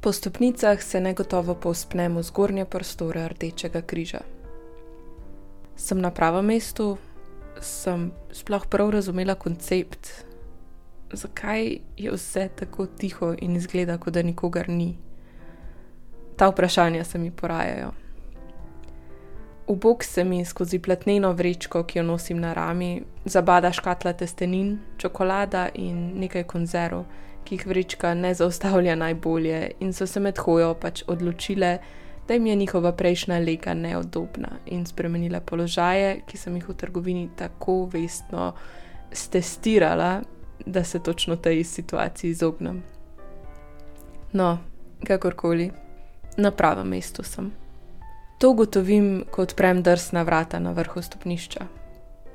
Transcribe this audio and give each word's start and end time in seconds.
Po 0.00 0.12
stopnicah 0.12 0.82
se 0.82 1.00
negotovo 1.00 1.54
povzpnem 1.54 2.16
v 2.16 2.22
zgornje 2.22 2.64
prostore 2.64 3.28
Rdečega 3.28 3.82
križa. 3.84 4.24
Sem 5.76 6.00
na 6.00 6.08
pravem 6.10 6.46
mestu, 6.46 6.96
sem 7.60 8.08
sploh 8.32 8.64
prav 8.66 8.90
razumela 8.90 9.34
koncept, 9.34 10.24
zakaj 11.12 11.84
je 11.96 12.12
vse 12.12 12.48
tako 12.48 12.86
tiho 12.86 13.34
in 13.38 13.56
izgleda, 13.56 13.98
kot 13.98 14.16
da 14.16 14.22
nikogar 14.22 14.68
ni. 14.68 14.96
Ta 16.36 16.48
vprašanja 16.48 17.04
se 17.04 17.18
mi 17.18 17.30
porajajo. 17.30 17.92
V 19.68 19.76
bok 19.76 20.04
se 20.04 20.24
mi 20.24 20.44
skozi 20.44 20.78
platneno 20.78 21.32
vrečko, 21.32 21.84
ki 21.84 21.98
jo 21.98 22.04
nosim 22.04 22.40
na 22.40 22.52
rami, 22.52 23.02
zabada 23.24 23.72
škatla 23.72 24.12
testenin, 24.12 24.78
čokolada 24.96 25.68
in 25.74 26.16
nekaj 26.16 26.44
konzerv, 26.44 27.04
ki 27.50 27.56
jih 27.56 27.66
vrečka 27.66 28.14
ne 28.14 28.30
zaustavlja 28.34 28.94
najbolje, 28.94 29.70
in 29.80 29.92
so 29.92 30.06
se 30.06 30.20
med 30.20 30.38
hojo 30.38 30.74
pač 30.78 31.02
odločile, 31.10 31.78
da 32.28 32.34
jim 32.34 32.46
je 32.46 32.54
njihova 32.54 32.92
prejšnja 32.92 33.38
lega 33.42 33.74
neodobna 33.74 34.48
in 34.66 34.84
spremenile 34.86 35.40
položaje, 35.40 36.20
ki 36.26 36.38
sem 36.38 36.54
jih 36.54 36.68
v 36.68 36.74
trgovini 36.78 37.24
tako 37.36 37.88
vestno 37.90 38.52
stestirala, 39.12 40.20
da 40.66 40.84
se 40.84 41.00
točno 41.02 41.36
tej 41.36 41.64
situaciji 41.64 42.30
izognem. 42.30 42.82
No, 44.32 44.58
kakorkoli, 45.06 45.70
na 46.36 46.50
pravem 46.50 46.86
mestu 46.86 47.26
sem. 47.26 47.50
To 48.38 48.50
ugotovim, 48.50 49.24
ko 49.30 49.42
odprem 49.42 49.82
drsna 49.82 50.22
vrata 50.22 50.62
na 50.62 50.70
vrhu 50.70 51.02
stopnišča. 51.02 51.66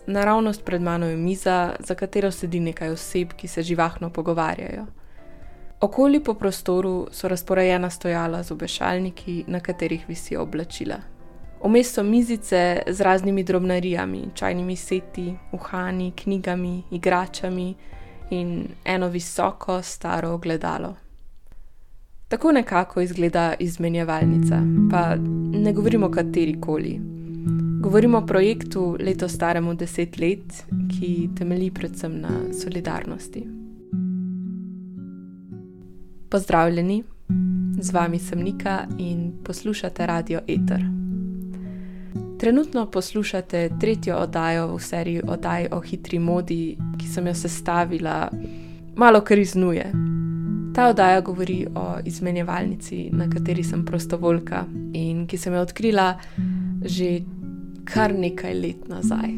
Naravnost 0.08 0.66
pred 0.66 0.82
mano 0.82 1.08
je 1.08 1.16
miza, 1.18 1.76
za 1.80 1.96
katero 1.96 2.32
sedi 2.32 2.60
nekaj 2.60 2.90
oseb, 2.90 3.34
ki 3.34 3.48
se 3.48 3.64
živahno 3.64 4.10
pogovarjajo. 4.10 4.86
Okoli 5.82 6.24
po 6.24 6.34
prostoru 6.34 7.08
so 7.12 7.28
razporejena 7.28 7.90
stojala 7.90 8.44
z 8.44 8.52
obešalniki, 8.52 9.44
na 9.48 9.60
katerih 9.60 10.06
visijo 10.08 10.42
oblačila. 10.42 10.96
Vmes 11.64 11.94
so 11.94 12.04
mizice 12.04 12.82
z 12.88 13.02
raznimi 13.02 13.44
drobnarijami, 13.44 14.30
čajnimi 14.34 14.76
seti, 14.76 15.34
uhani, 15.52 16.12
knjigami, 16.12 16.84
igračami 16.92 17.76
in 18.30 18.68
eno 18.86 19.08
visoko 19.08 19.82
staro 19.82 20.30
ogledalo. 20.30 20.96
Tako 22.28 22.52
nekako 22.52 23.02
izgleda 23.02 23.54
izmenjevalnica, 23.60 24.62
pa 24.92 25.16
ne 25.52 25.74
govorimo 25.74 26.12
kateri 26.12 26.62
koli. 26.62 27.00
Govorimo 27.82 28.18
o 28.18 28.26
projektu 28.26 28.98
leto 29.00 29.30
staremu 29.30 29.74
deset 29.74 30.18
let, 30.18 30.66
ki 31.00 31.30
temelji 31.38 31.72
predvsem 31.72 32.22
na 32.22 32.30
solidarnosti. 32.64 33.65
Pozdravljeni, 36.30 37.04
z 37.80 37.92
vami 37.92 38.20
sem 38.20 38.40
Nika 38.40 38.88
in 38.98 39.34
poslušate 39.44 40.06
Radio 40.06 40.40
Eter. 40.48 40.82
Trenutno 42.40 42.86
poslušate 42.92 43.70
tretjo 43.82 44.18
oddajo 44.18 44.76
v 44.76 44.80
seriji 44.80 45.22
oddaj 45.28 45.68
o 45.72 45.80
hitri 45.80 46.20
modi, 46.20 46.78
ki 47.00 47.08
sem 47.08 47.28
jo 47.28 47.34
sestavila 47.34 48.30
malo 48.96 49.22
kar 49.22 49.40
iznuje. 49.40 49.92
Ta 50.76 50.88
oddaja 50.90 51.22
govori 51.22 51.68
o 51.76 51.86
izmenjevalnici, 52.06 53.10
na 53.12 53.30
kateri 53.30 53.64
sem 53.64 53.86
prostovoljka 53.86 54.66
in 54.94 55.28
ki 55.28 55.38
sem 55.38 55.54
jo 55.54 55.62
odkrila 55.62 56.20
že 56.86 57.22
kar 57.86 58.14
nekaj 58.14 58.54
let 58.54 58.88
nazaj. 58.90 59.30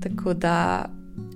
Tako 0.00 0.34
da 0.34 0.86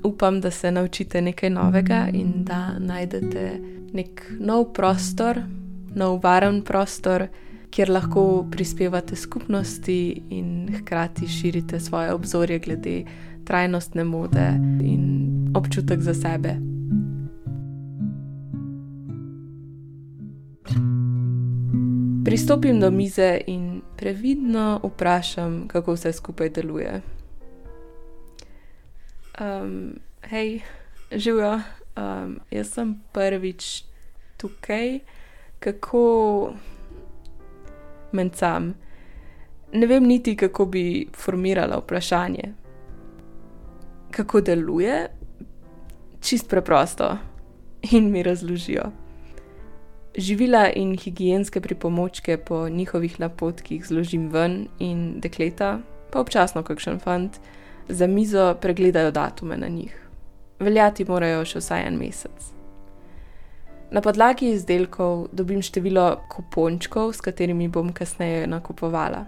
upam, 0.06 0.40
da 0.40 0.50
se 0.50 0.70
naučite 0.70 1.22
nekaj 1.22 1.50
novega 1.50 2.06
in 2.12 2.32
da 2.44 2.78
najdete 2.78 3.60
nek 3.92 4.22
nov 4.38 4.72
prostor, 4.72 5.40
nov 5.94 6.20
varen 6.22 6.62
prostor 6.62 7.26
kjer 7.76 7.90
lahko 7.90 8.46
prispevate 8.50 9.16
skupnosti 9.16 10.22
in 10.30 10.68
hkrati 10.78 11.28
širite 11.28 11.80
svoje 11.80 12.12
obzorje 12.12 12.58
glede 12.58 13.04
trajnostne 13.44 14.04
mode 14.04 14.48
in 14.80 15.26
občutek 15.56 16.00
za 16.00 16.14
sebe. 16.14 16.56
Pristopim 22.24 22.80
do 22.80 22.90
mize 22.90 23.40
in 23.46 23.82
previdno 23.96 24.80
vprašam, 24.82 25.68
kako 25.68 25.92
vse 25.92 26.12
skupaj 26.12 26.48
deluje. 26.48 27.00
Um, 29.40 29.98
hej, 30.22 30.62
živijo, 31.12 31.60
um, 31.96 32.40
jaz 32.50 32.72
sem 32.72 32.94
prvič 33.12 33.84
tukaj, 34.36 35.00
kako 35.58 36.52
mencam. 38.12 38.74
Ne 39.72 39.86
vem 39.86 40.06
niti, 40.06 40.36
kako 40.36 40.66
bi 40.66 41.08
formirala 41.12 41.78
vprašanje. 41.78 42.52
Kako 44.10 44.40
deluje? 44.40 45.08
Čist 46.20 46.48
preprosto 46.48 47.18
in 47.92 48.10
mi 48.10 48.22
razložijo. 48.22 48.90
Živila 50.16 50.70
in 50.74 50.96
higijenske 50.98 51.60
pripomočke 51.60 52.36
po 52.36 52.68
njihovih 52.68 53.20
napotkih 53.20 53.86
zložim 53.86 54.30
ven, 54.32 54.68
in 54.78 55.20
dekleta, 55.20 55.78
pa 56.10 56.20
občasno 56.20 56.62
kakšen 56.62 56.98
fant, 56.98 57.36
za 57.88 58.06
mizo 58.06 58.54
pregledajo 58.60 59.10
datume 59.10 59.56
na 59.56 59.68
njih. 59.68 60.08
Veljati 60.58 61.04
morajo 61.04 61.44
še 61.44 61.58
vsaj 61.58 61.86
en 61.86 61.98
mesec. 61.98 62.52
Na 63.90 64.00
podlagi 64.02 64.48
izdelkov 64.50 65.28
dobim 65.32 65.62
število 65.62 66.06
kupončkov, 66.32 67.12
s 67.12 67.20
katerimi 67.20 67.68
bom 67.68 67.92
kasneje 67.92 68.46
nakupovala. 68.46 69.26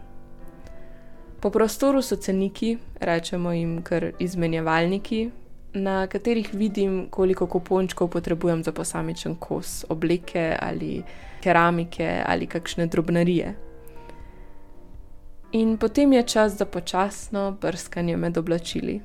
Po 1.41 1.51
prostoru 1.51 2.03
so 2.03 2.17
ceniki, 2.17 2.79
rečemo 3.01 3.53
jim 3.53 3.83
kar 3.83 4.11
izmenjevalniki, 4.19 5.31
na 5.79 6.07
katerih 6.07 6.51
vidim, 6.55 7.07
koliko 7.11 7.47
kupončkov 7.47 8.09
potrebujem 8.11 8.65
za 8.65 8.73
posamičen 8.73 9.37
kos 9.37 9.85
obleke 9.89 10.57
ali 10.61 11.03
keramike 11.41 12.23
ali 12.27 12.47
kakšne 12.47 12.87
drobnarije. 12.87 13.55
In 15.53 15.77
potem 15.79 16.13
je 16.13 16.23
čas 16.23 16.57
za 16.59 16.65
počasno 16.65 17.57
brskanje 17.61 18.17
med 18.17 18.39
oblačili. 18.39 19.01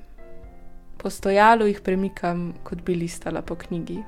Po 0.98 1.10
stojalu 1.10 1.68
jih 1.68 1.82
premikam, 1.82 2.54
kot 2.64 2.82
bi 2.82 2.96
listala 2.96 3.42
po 3.42 3.56
knjigi. 3.56 4.04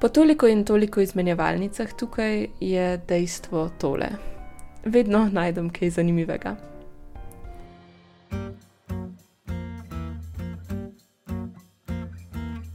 Po 0.00 0.08
toliko 0.08 0.46
in 0.46 0.64
toliko 0.64 1.00
izmenjevalnicah 1.00 1.88
tukaj 1.98 2.46
je 2.60 3.00
dejstvo 3.08 3.70
tole. 3.80 4.08
Vedno 4.84 5.28
najdem 5.32 5.70
kaj 5.70 5.90
zanimivega. 5.90 6.56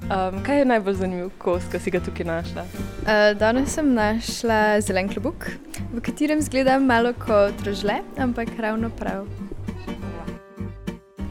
Um, 0.05 0.43
kaj 0.45 0.59
je 0.59 0.66
najbolj 0.66 0.93
zanimiv 0.93 1.29
kos, 1.41 1.63
ki 1.71 1.79
si 1.81 1.89
ga 1.89 1.99
tukaj 2.05 2.27
našla? 2.27 2.66
Uh, 3.05 3.31
danes 3.39 3.73
sem 3.73 3.88
našla 3.93 4.77
zelen 4.85 5.09
klobuk, 5.09 5.47
v 5.93 6.03
katerem 6.05 6.43
zgleda 6.45 6.77
malo 6.79 7.09
kot 7.17 7.66
rožle, 7.66 7.97
ampak 8.21 8.53
ravno 8.61 8.91
prav. 8.94 9.25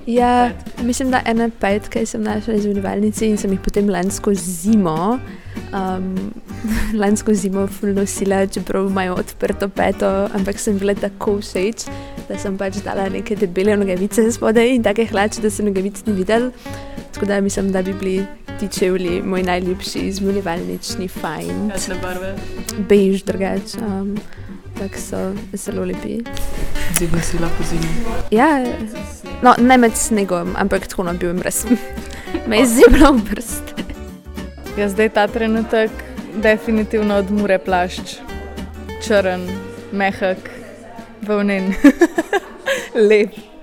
Ja, 0.06 0.50
mislim, 0.82 1.14
da 1.14 1.22
ena 1.26 1.48
petka 1.60 2.02
sem 2.06 2.22
našla 2.26 2.58
iz 2.58 2.66
univalnice 2.66 3.28
in 3.30 3.38
sem 3.38 3.54
jih 3.54 3.62
potem 3.62 3.88
lansko 3.88 4.34
zimo 4.34 5.20
um, 5.74 6.32
lansko 7.02 7.34
zimo 7.34 7.68
nosila, 7.82 8.46
čeprav 8.46 8.86
imajo 8.86 9.14
odprto 9.14 9.68
peto, 9.68 10.28
ampak 10.34 10.58
sem 10.58 10.78
bila 10.78 10.94
tako 10.94 11.38
všeč, 11.40 11.86
da 12.28 12.38
sem 12.38 12.58
pač 12.58 12.82
dala 12.84 13.08
neke 13.08 13.36
debele 13.36 13.76
nogavice 13.76 14.30
spodaj 14.32 14.74
in 14.74 14.82
take 14.82 15.06
hlače, 15.06 15.42
da 15.42 15.50
se 15.50 15.62
nogavic 15.62 16.02
ni 16.06 16.12
videl. 16.12 16.50
Tako 17.14 17.26
da 17.26 17.40
mislim, 17.40 17.72
da 17.72 17.82
bi 17.82 17.92
bili 17.92 18.24
ti 18.68 18.78
čevlji 18.78 19.22
moj 19.22 19.42
najljubši 19.42 19.98
izmuljevalnični 19.98 21.08
fajn. 21.08 21.70
Kakšne 21.70 21.94
barve? 22.02 22.34
Bež 22.88 23.22
drugače. 23.22 23.78
Um, 23.86 24.16
Tako 24.78 24.98
so 24.98 25.34
zelo 25.52 25.84
lepi. 25.84 26.18
Zidno 26.98 27.20
si 27.20 27.38
lahko 27.38 27.62
zimi. 27.62 27.86
Ja, 28.30 28.64
no, 29.42 29.54
ne 29.58 29.76
med 29.76 29.96
snegom, 29.96 30.54
ampak 30.58 30.88
tako 30.88 31.02
na 31.02 31.12
bil 31.12 31.42
res. 31.42 31.64
Me 32.48 32.58
je 32.58 32.66
zebral 32.66 33.20
prst. 33.30 33.74
Ja, 34.78 34.88
zdaj 34.88 35.08
ta 35.08 35.28
trenutek 35.28 35.90
definitivno 36.42 37.20
odmure 37.22 37.58
plašč, 37.58 38.16
črn, 39.06 39.46
mehak, 39.92 40.50
volnen, 41.22 41.74
lep. 43.08 43.53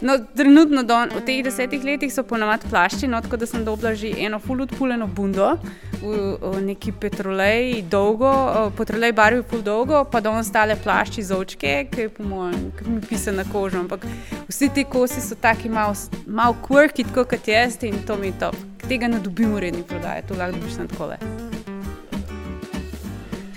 No, 0.00 0.16
trenutno, 0.36 0.82
do, 0.82 0.96
v 1.12 1.20
teh 1.28 1.42
desetih 1.44 1.82
letih 1.84 2.12
so 2.12 2.22
ponovadi 2.24 2.68
plašči, 2.70 3.08
no, 3.08 3.20
tako 3.20 3.36
da 3.36 3.46
sem 3.46 3.64
dobila 3.64 3.92
že 3.94 4.14
eno 4.16 4.38
fulutpuljeno 4.40 5.06
bundo, 5.06 5.58
v, 6.00 6.14
v 6.40 6.62
neki 6.64 6.92
petrolej, 6.92 7.82
dolgo, 7.82 8.32
petrolej 8.78 9.12
barvi 9.12 9.42
pol 9.44 9.60
dolgo, 9.60 10.04
pa 10.08 10.24
da 10.24 10.32
on 10.32 10.44
stale 10.44 10.76
plašči 10.80 11.22
z 11.22 11.36
očke, 11.36 11.74
ki 11.92 12.00
je 12.00 12.08
po 12.16 12.24
mojem, 12.24 12.72
ki 12.78 12.88
mi 12.88 13.00
pisa 13.04 13.32
na 13.32 13.44
kožo. 13.44 13.80
Ampak 13.84 14.08
vsi 14.48 14.70
ti 14.72 14.84
kosi 14.88 15.20
so 15.20 15.36
taki 15.36 15.68
malo 15.68 15.92
mal 16.26 16.56
quirky, 16.64 17.04
tako 17.04 17.28
kot 17.28 17.48
jaz 17.48 17.76
in 17.84 18.00
to 18.06 18.16
mi 18.16 18.32
je 18.32 18.38
top. 18.40 18.56
Tega 18.88 19.08
ne 19.08 19.20
dobimo 19.20 19.60
v 19.60 19.68
redni 19.68 19.84
prodaji, 19.84 20.24
to 20.28 20.34
lahko 20.34 20.56
dobiš 20.56 20.80
na 20.80 20.86
tole. 20.96 21.20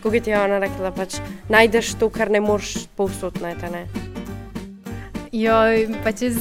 kot 0.03 0.27
je 0.27 0.35
ona 0.35 0.59
rekla, 0.59 0.91
pač 0.91 1.23
najdeš 1.47 1.95
to, 1.95 2.11
kar 2.11 2.27
ne 2.29 2.43
moreš 2.43 2.83
povsod 2.99 3.39
najti. 3.39 4.12
Ja, 5.33 5.65
pač 6.05 6.21
jaz 6.21 6.35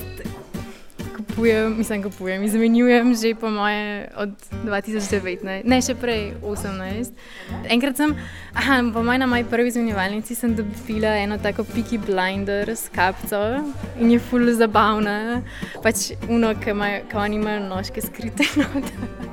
kupujem, 1.17 1.79
mislim, 1.79 2.03
kupujem, 2.05 2.43
izmenjujem 2.45 3.15
že 3.17 3.35
po 3.35 3.49
moje 3.51 4.09
od 4.21 4.35
2019, 4.65 5.65
ne 5.65 5.79
še 5.81 5.95
prej 5.97 6.35
18. 6.45 7.17
Enkrat 7.73 7.97
sem, 7.97 8.13
aha, 8.53 8.83
po 8.93 9.01
mojem 9.01 9.25
na 9.25 9.31
moji 9.33 9.49
prvi 9.49 9.73
izmenjevalnici 9.73 10.37
sem 10.37 10.53
dobila 10.53 11.17
eno 11.25 11.41
tako 11.41 11.65
piki 11.65 11.97
blinder 11.99 12.77
s 12.77 12.93
kapco 12.93 13.41
in 13.97 14.13
je 14.13 14.21
full 14.21 14.53
zabavna. 14.61 15.41
Pač 15.81 16.13
uno, 16.29 16.53
ki 16.53 16.77
oni 17.17 17.41
imajo 17.41 17.69
nožke 17.73 18.05
skrite. 18.05 18.45
No, 18.61 19.32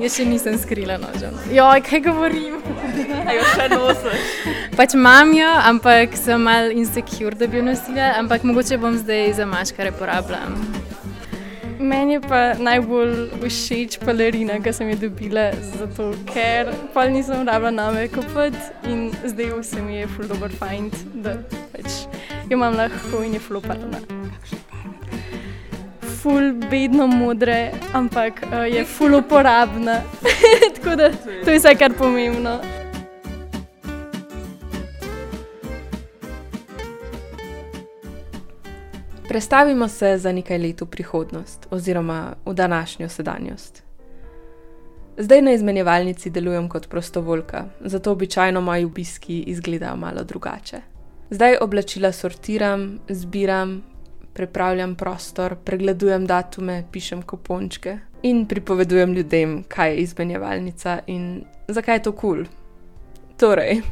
jaz 0.00 0.16
še 0.16 0.24
nisem 0.28 0.56
skrila 0.60 0.96
nožem. 1.00 1.34
Jo, 1.52 1.66
kaj 1.84 2.00
govorim? 2.06 2.60
Ajo 3.28 3.48
še 3.52 3.66
nosiš. 3.72 4.30
Pač 4.76 4.96
imam 4.96 5.34
jo, 5.36 5.50
ampak 5.68 6.16
sem 6.16 6.40
mal 6.40 6.72
insecure, 6.72 7.36
da 7.36 7.48
bi 7.50 7.60
jo 7.60 7.66
nosila, 7.66 8.14
ampak 8.20 8.46
mogoče 8.48 8.78
bom 8.80 8.96
zdaj 9.00 9.34
za 9.40 9.48
maškare 9.48 9.92
porabljam. 9.98 10.56
Meni 11.82 12.14
je 12.14 12.20
pa 12.22 12.40
najbolj 12.62 13.42
všeč 13.42 13.98
balerina, 14.06 14.60
ki 14.62 14.72
sem 14.72 14.92
jo 14.92 15.00
dobila, 15.02 15.48
zato 15.80 16.12
ker 16.30 16.70
pa 16.94 17.08
nisem 17.10 17.42
rabila 17.48 17.74
name 17.74 18.06
kopati 18.12 18.70
in 18.86 19.08
zdaj 19.26 19.50
vse 19.58 19.82
mi 19.82 19.98
je 19.98 20.10
full 20.14 20.30
dobro 20.30 20.52
fajn, 20.62 20.92
da 21.26 21.34
pač 21.74 22.04
jo 22.46 22.60
imam 22.60 22.78
lahko 22.78 23.24
in 23.26 23.34
je 23.34 23.42
full 23.42 23.58
oparna. 23.58 23.98
Full 26.22 26.52
bedno 26.70 27.06
modre, 27.06 27.72
ampak 27.92 28.42
uh, 28.46 28.74
je 28.74 28.84
full 28.84 29.14
uporabna. 29.14 30.00
Tako 30.74 30.96
da 30.96 31.10
to 31.44 31.50
je 31.50 31.58
vse, 31.58 31.74
kar 31.74 31.92
pomembno. 31.98 32.60
Prestavimo 39.28 39.88
se 39.88 40.18
za 40.18 40.32
nekaj 40.32 40.58
let 40.58 40.80
v 40.80 40.86
prihodnost, 40.86 41.66
oziroma 41.70 42.34
v 42.44 42.54
današnjo 42.54 43.08
sedanjost. 43.08 43.82
Zdaj 45.16 45.42
na 45.42 45.52
izmenjevalnici 45.52 46.30
delujem 46.30 46.68
kot 46.68 46.88
prostovoljka, 46.88 47.64
zato 47.80 48.12
običajno 48.12 48.60
moji 48.60 48.84
obiski 48.84 49.42
izgledajo 49.42 49.96
malo 49.96 50.24
drugače. 50.24 50.80
Zdaj 51.30 51.56
oblačila 51.60 52.12
sortiram, 52.12 52.98
zbiram, 53.08 53.82
prepravljam 54.32 54.94
prostor, 54.94 55.56
pregledujem 55.64 56.26
datume, 56.26 56.84
pišem 56.92 57.22
kupončke 57.22 57.98
in 58.22 58.46
pripovedujem 58.46 59.12
ljudem, 59.12 59.62
kaj 59.68 59.90
je 59.90 59.96
izmenjevalnica 59.96 61.00
in 61.06 61.44
zakaj 61.68 61.96
je 61.96 62.02
to 62.02 62.12
kul. 62.12 62.36
Cool. 62.36 62.46
Torej, 63.36 63.82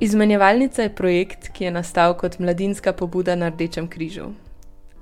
Izmenjevalnica 0.00 0.82
je 0.82 0.94
projekt, 0.94 1.48
ki 1.52 1.64
je 1.64 1.70
nastal 1.70 2.14
kot 2.16 2.38
mladinska 2.38 2.92
pobuda 2.92 3.34
na 3.36 3.48
Rdečem 3.48 3.88
križu. 3.88 4.30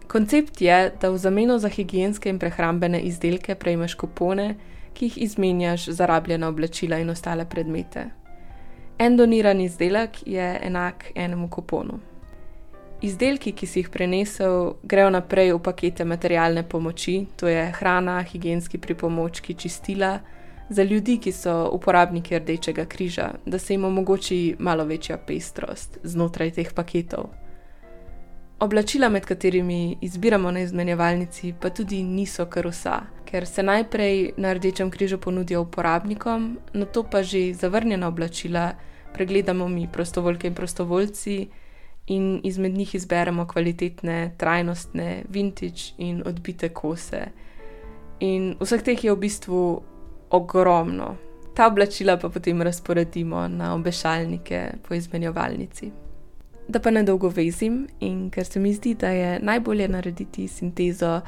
Koncept 0.09 0.61
je, 0.61 0.93
da 1.01 1.11
v 1.11 1.19
zameno 1.19 1.59
za 1.59 1.69
higijenske 1.69 2.29
in 2.29 2.39
prehrambene 2.39 3.01
izdelke 3.01 3.55
prejmeš 3.55 3.95
kupone, 3.95 4.57
ki 4.95 5.05
jih 5.05 5.19
izmenjaš 5.23 5.89
za 5.89 6.07
rabljena 6.07 6.49
oblačila 6.49 6.99
in 6.99 7.11
ostale 7.11 7.45
predmete. 7.45 8.05
En 8.99 9.17
doniran 9.17 9.61
izdelek 9.61 10.27
je 10.27 10.59
enak 10.63 11.13
enemu 11.15 11.49
kuponu. 11.49 12.01
Izdelki, 13.03 13.53
ki 13.53 13.67
si 13.67 13.79
jih 13.79 13.91
prenesel, 13.95 14.73
grejo 14.83 15.11
naprej 15.15 15.53
v 15.55 15.59
pakete 15.63 16.05
materialne 16.05 16.65
pomoči, 16.67 17.27
to 17.37 17.47
je 17.47 17.71
hrana, 17.79 18.23
higijenski 18.23 18.79
pripomočki, 18.79 19.55
čistila 19.55 20.19
za 20.69 20.83
ljudi, 20.83 21.19
ki 21.19 21.33
so 21.33 21.71
uporabniki 21.73 22.39
Rdečega 22.39 22.85
križa, 22.85 23.31
da 23.47 23.59
se 23.59 23.75
jim 23.75 23.85
omogoči 23.85 24.57
malo 24.59 24.85
večja 24.85 25.17
pestrost 25.17 25.99
znotraj 26.03 26.51
teh 26.51 26.73
paketov. 26.75 27.31
Oblačila, 28.61 29.09
med 29.09 29.25
katerimi 29.25 29.99
izbiramo 30.01 30.51
na 30.51 30.61
izmenjevalnici, 30.61 31.55
pa 31.61 31.71
tudi 31.71 32.03
niso 32.03 32.47
kar 32.47 32.67
vsa, 32.67 33.01
ker 33.25 33.47
se 33.47 33.63
najprej 33.63 34.33
na 34.37 34.53
Rdečem 34.53 34.91
križu 34.91 35.19
ponudijo 35.19 35.63
uporabnikom, 35.63 36.59
na 36.73 36.85
to 36.85 37.03
pa 37.03 37.23
že 37.23 37.55
zavrnjena 37.55 38.09
oblačila 38.09 38.73
pregledamo 39.15 39.69
mi, 39.69 39.89
prostovoljke 39.93 40.47
in 40.47 40.55
prostovoljci, 40.55 41.49
in 42.09 42.41
izmed 42.45 42.77
njih 42.77 42.95
izberemo 42.95 43.47
kvalitetne, 43.47 44.33
trajnostne, 44.37 45.25
vintage 45.29 45.93
in 45.99 46.23
odbite 46.27 46.69
kose. 46.69 47.29
In 48.21 48.57
vseh 48.61 48.83
teh 48.83 49.05
je 49.05 49.13
v 49.13 49.17
bistvu 49.17 49.83
ogromno. 50.31 51.17
Ta 51.55 51.67
oblačila 51.67 52.17
pa 52.17 52.29
potem 52.29 52.63
razporedimo 52.63 53.49
na 53.49 53.75
obešalnike 53.75 54.63
po 54.89 54.95
izmenjevalnici. 54.95 55.91
Da 56.69 56.81
pa 56.81 56.91
ne 56.91 57.03
dolgo 57.03 57.29
vezim 57.29 57.87
in 58.01 58.31
ker 58.31 58.47
se 58.47 58.61
mi 58.61 58.73
zdi, 58.75 58.95
da 58.95 59.09
je 59.09 59.39
najbolje 59.43 59.89
narediti 59.89 60.49
sintezo, 60.49 61.21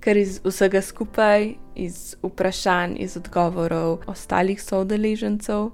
ker 0.00 0.16
iz 0.16 0.40
vsega 0.44 0.82
skupaj, 0.82 1.54
iz 1.74 2.16
vprašanj, 2.22 2.96
iz 2.98 3.16
odgovorov 3.16 3.98
ostalih 4.06 4.62
soodeležencev, 4.62 5.70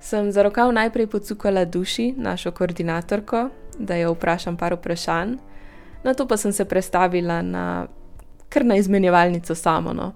sem 0.00 0.32
za 0.32 0.42
rokav 0.42 0.72
najprej 0.72 1.06
pocukala 1.06 1.64
duši, 1.64 2.14
našo 2.16 2.50
koordinatorko, 2.50 3.48
da 3.78 3.96
jo 3.96 4.12
vprašam 4.12 4.56
par 4.56 4.74
vprašanj, 4.74 5.36
na 6.04 6.14
to 6.14 6.26
pa 6.28 6.36
sem 6.36 6.52
se 6.52 6.64
prestavila 6.64 7.42
na 7.42 7.86
kar 8.48 8.64
na 8.64 8.76
izmenjevalnico 8.76 9.54
samo. 9.54 9.92
No. 9.92 10.12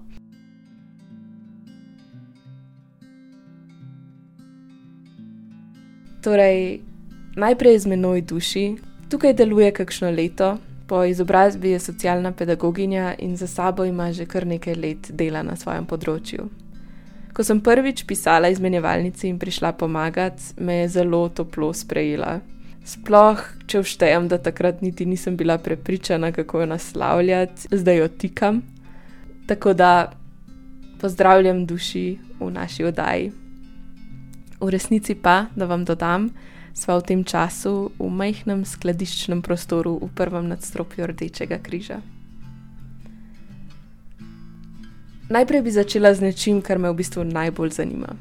Torej, 6.23 6.79
najprej 7.35 7.79
z 7.79 7.85
menoj 7.87 8.21
duši, 8.21 8.75
tukaj 9.09 9.33
deluje 9.33 9.71
kakšno 9.71 10.11
leto, 10.11 10.57
po 10.87 11.03
izobrazbi 11.03 11.69
je 11.69 11.79
socialna 11.79 12.31
pedagoginja 12.31 13.15
in 13.19 13.37
za 13.37 13.47
sabo 13.47 13.85
ima 13.85 14.11
že 14.11 14.25
kar 14.25 14.47
nekaj 14.47 14.75
let 14.75 15.11
dela 15.11 15.43
na 15.43 15.55
svojem 15.55 15.85
področju. 15.85 16.47
Ko 17.33 17.43
sem 17.43 17.61
prvič 17.61 18.05
pisala 18.05 18.47
izmenjevalnici 18.53 19.27
in 19.27 19.39
prišla 19.39 19.73
pomagati, 19.73 20.53
me 20.57 20.83
je 20.83 20.89
zelo 20.89 21.29
toplo 21.29 21.73
sprejela. 21.73 22.39
Sploh, 22.83 23.39
če 23.67 23.79
vštejem, 23.83 24.27
da 24.27 24.37
takrat 24.43 24.81
niti 24.83 25.05
nisem 25.07 25.37
bila 25.39 25.57
prepričana, 25.57 26.31
kako 26.35 26.59
jo 26.59 26.65
naslavljati, 26.65 27.67
zdaj 27.71 27.97
jo 27.97 28.07
tikam. 28.07 28.61
Tako 29.47 29.73
da 29.73 30.11
pozdravljam 30.99 31.65
duši 31.65 32.17
v 32.39 32.49
naši 32.51 32.83
oddaji. 32.83 33.31
V 34.59 34.69
resnici 34.69 35.15
pa, 35.15 35.45
da 35.55 35.65
vam 35.65 35.85
dodam, 35.85 36.29
sva 36.73 36.97
v 36.97 37.07
tem 37.07 37.23
času 37.23 37.91
v 37.99 38.09
majhnem 38.09 38.65
skladiščnem 38.65 39.41
prostoru 39.43 39.97
v 40.01 40.09
prvem 40.15 40.47
nadstropju 40.47 41.07
Rdečega 41.07 41.59
križa. 41.63 41.99
Najprej 45.29 45.61
bi 45.61 45.71
začela 45.71 46.13
z 46.13 46.29
nečim, 46.29 46.61
kar 46.61 46.79
me 46.79 46.91
v 46.91 46.99
bistvu 46.99 47.23
najbolj 47.23 47.79
zanima. 47.79 48.15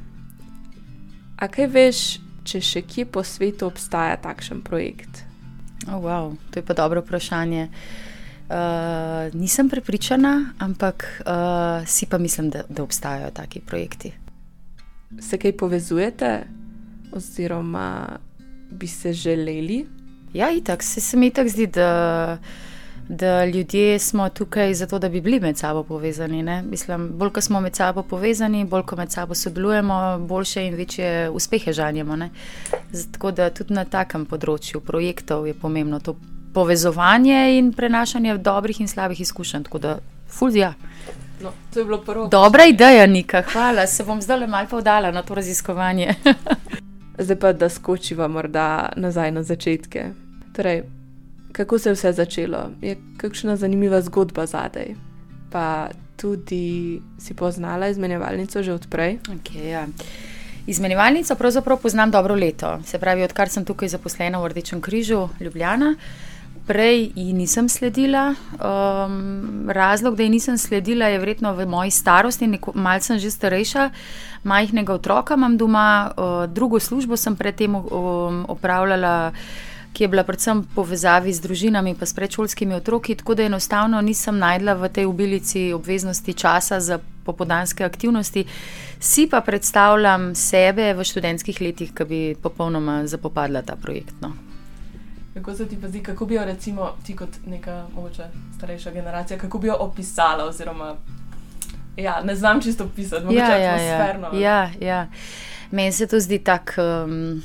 A 1.36 1.48
kaj 1.50 1.66
veš, 1.66 2.00
če 2.44 2.60
še 2.60 2.82
kje 2.82 3.06
po 3.06 3.24
svetu 3.24 3.66
obstaja 3.66 4.16
takšen 4.16 4.62
projekt? 4.62 5.24
Oh, 5.88 5.98
wow, 5.98 6.36
to 6.50 6.60
je 6.60 6.66
pa 6.66 6.74
dobro 6.74 7.02
vprašanje. 7.02 7.68
Uh, 8.52 9.32
nisem 9.34 9.70
prepričana, 9.70 10.52
ampak 10.58 11.22
uh, 11.24 11.86
si 11.86 12.06
pa 12.06 12.18
mislim, 12.18 12.50
da, 12.50 12.66
da 12.68 12.82
obstajajo 12.82 13.30
taki 13.34 13.60
projekti 13.60 14.12
se 15.20 15.38
kaj 15.38 15.56
povezujete, 15.56 16.44
oziroma 17.12 18.18
bi 18.70 18.86
se 18.86 19.12
želeli? 19.12 19.86
Ja, 20.32 20.50
itak 20.50 20.82
se 20.82 21.16
mi 21.16 21.30
tako 21.30 21.48
zdi, 21.48 21.66
da, 21.66 22.38
da 23.08 23.44
ljudje 23.44 23.98
smo 23.98 24.28
tukaj 24.28 24.74
zato, 24.74 24.98
da 24.98 25.08
bi 25.08 25.20
bili 25.20 25.40
med 25.40 25.58
sabo 25.58 25.82
povezani. 25.82 26.42
Ne? 26.42 26.62
Mislim, 26.62 27.08
bolj 27.08 27.30
ko 27.30 27.40
smo 27.40 27.60
med 27.60 27.76
sabo 27.76 28.02
povezani, 28.02 28.64
bolj 28.64 28.82
ko 28.82 28.96
med 28.96 29.12
sabo 29.12 29.34
sodelujemo, 29.34 30.18
boljše 30.18 30.66
in 30.66 30.74
večje 30.74 31.30
uspehe 31.30 31.72
žanjemo. 31.72 32.28
Tako 33.12 33.30
da 33.30 33.50
tudi 33.50 33.74
na 33.74 33.84
takem 33.84 34.26
področju 34.26 34.80
projektov 34.80 35.46
je 35.46 35.54
pomembno 35.54 36.00
to 36.00 36.16
povezovanje 36.54 37.58
in 37.58 37.72
prenašanje 37.72 38.38
dobrih 38.38 38.80
in 38.80 38.88
slabih 38.88 39.20
izkušenj. 39.20 39.62
Tako 39.62 39.78
da, 39.78 39.98
fulja. 40.28 40.74
No, 41.42 41.50
to 41.74 41.80
je 41.80 41.84
bilo 41.84 41.98
prvo. 41.98 42.26
Dobra 42.28 42.64
ideja, 42.64 43.06
Nika, 43.06 43.42
hvala. 43.52 43.86
Se 43.86 44.04
bom 44.04 44.22
zdaj 44.22 44.38
le 44.38 44.46
malo 44.46 44.68
podala 44.70 45.10
na 45.10 45.22
to 45.22 45.34
raziskovanje. 45.34 46.14
zdaj 47.24 47.38
pa, 47.38 47.52
da 47.52 47.68
skočiva 47.68 48.28
morda 48.28 48.92
nazaj 48.96 49.32
na 49.32 49.42
začetke. 49.42 50.06
Torej, 50.56 50.82
kako 51.52 51.78
se 51.78 51.88
je 51.88 51.94
vse 51.94 52.12
začelo? 52.12 52.70
Je 52.80 52.96
kakšna 53.16 53.56
zanimiva 53.56 54.00
zgodba 54.00 54.46
zadaj? 54.46 54.94
Pa 55.52 55.88
tudi 56.16 57.00
si 57.18 57.34
poznala 57.34 57.88
izmenjevalnico 57.88 58.62
že 58.62 58.72
odprej? 58.72 59.18
Okay, 59.28 59.68
ja. 59.68 59.86
Izmenjevalnico 60.66 61.34
pravzaprav 61.34 61.78
poznam 61.78 62.10
dobro 62.10 62.34
leto. 62.34 62.78
Se 62.84 62.98
pravi, 62.98 63.22
odkar 63.22 63.48
sem 63.48 63.64
tukaj 63.64 63.88
zaposlena 63.88 64.38
v 64.38 64.48
Rdečem 64.48 64.80
križu, 64.80 65.28
Ljubljana. 65.40 65.94
prej 66.66 67.10
ji 67.14 67.32
nisem 67.32 67.68
sledila. 67.68 68.34
Um, 68.54 69.70
razlog, 69.70 70.16
da 70.16 70.22
ji 70.22 70.28
nisem 70.28 70.58
sledila, 70.58 71.06
je 71.06 71.18
verjetno 71.18 71.54
v 71.54 71.66
moji 71.66 71.90
starosti, 71.90 72.48
malce 72.74 73.06
sem 73.06 73.18
že 73.18 73.30
starejša, 73.30 73.90
majhnega 74.44 74.94
otroka 74.94 75.34
imam 75.34 75.56
doma, 75.56 76.12
uh, 76.16 76.46
drugo 76.46 76.80
službo 76.80 77.16
sem 77.16 77.36
predtem 77.36 77.74
um, 77.74 78.44
opravljala. 78.48 79.32
Ki 79.92 80.04
je 80.04 80.08
bila 80.08 80.24
predvsem 80.24 80.62
povezavi 80.74 81.32
z 81.32 81.40
družinami 81.44 81.90
in 81.90 81.96
s 82.00 82.14
predšolskimi 82.14 82.74
otroki, 82.74 83.14
tako 83.14 83.34
da 83.34 83.42
enostavno 83.42 84.00
nisem 84.00 84.38
najdla 84.38 84.74
v 84.74 84.88
tej 84.88 85.04
obilici 85.06 85.72
obveznosti 85.72 86.34
časa 86.34 86.80
za 86.80 86.98
popodanske 87.24 87.84
aktivnosti. 87.84 88.44
Si 89.00 89.26
pa 89.30 89.40
predstavljam 89.40 90.34
sebe 90.34 90.94
v 90.94 91.04
študentskih 91.04 91.60
letih, 91.60 91.92
ki 91.94 92.04
bi 92.04 92.22
popolnoma 92.42 93.06
zapopadla 93.06 93.62
ta 93.62 93.76
projekt. 93.76 94.14
No. 94.20 94.32
Kako 95.34 95.54
se 95.54 95.68
ti 95.68 95.78
pa 95.80 95.88
zdi, 95.88 96.02
kako 96.02 96.26
bi 96.26 96.34
jo 96.34 96.44
recimo 96.44 96.90
ti 97.06 97.16
kot 97.16 97.28
neka 97.46 97.86
mogoče 97.94 98.24
starejša 98.56 98.90
generacija, 98.90 99.38
kako 99.38 99.58
bi 99.58 99.68
jo 99.68 99.76
opisala? 99.80 100.44
Oziroma, 100.44 100.96
ja, 101.96 102.22
ne 102.24 102.36
znam 102.36 102.60
čisto 102.60 102.84
opisati, 102.84 103.22
kako 103.22 103.34
ja, 103.34 103.54
je 103.54 103.64
ja, 103.64 103.74
atmosferno. 103.74 104.38
Ja, 104.38 104.70
ja, 104.80 104.88
ja. 104.88 105.06
Meni 105.70 105.92
se 105.92 106.06
to 106.06 106.20
zdi 106.20 106.38
tako 106.38 106.82
um, 106.82 107.42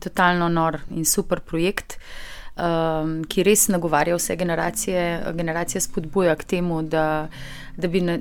totalno 0.00 0.48
nor 0.48 0.80
in 0.90 1.04
super 1.04 1.40
projekt. 1.40 1.98
Um, 2.60 3.22
ki 3.24 3.44
res 3.46 3.68
nagovarja 3.72 4.16
vse 4.18 4.34
generacije, 4.36 5.02
generacije 5.32 5.80
spodbuja 5.80 6.34
k 6.36 6.44
temu, 6.44 6.82
da, 6.82 7.28
da 7.76 7.88
bi 7.88 8.02
na, 8.04 8.18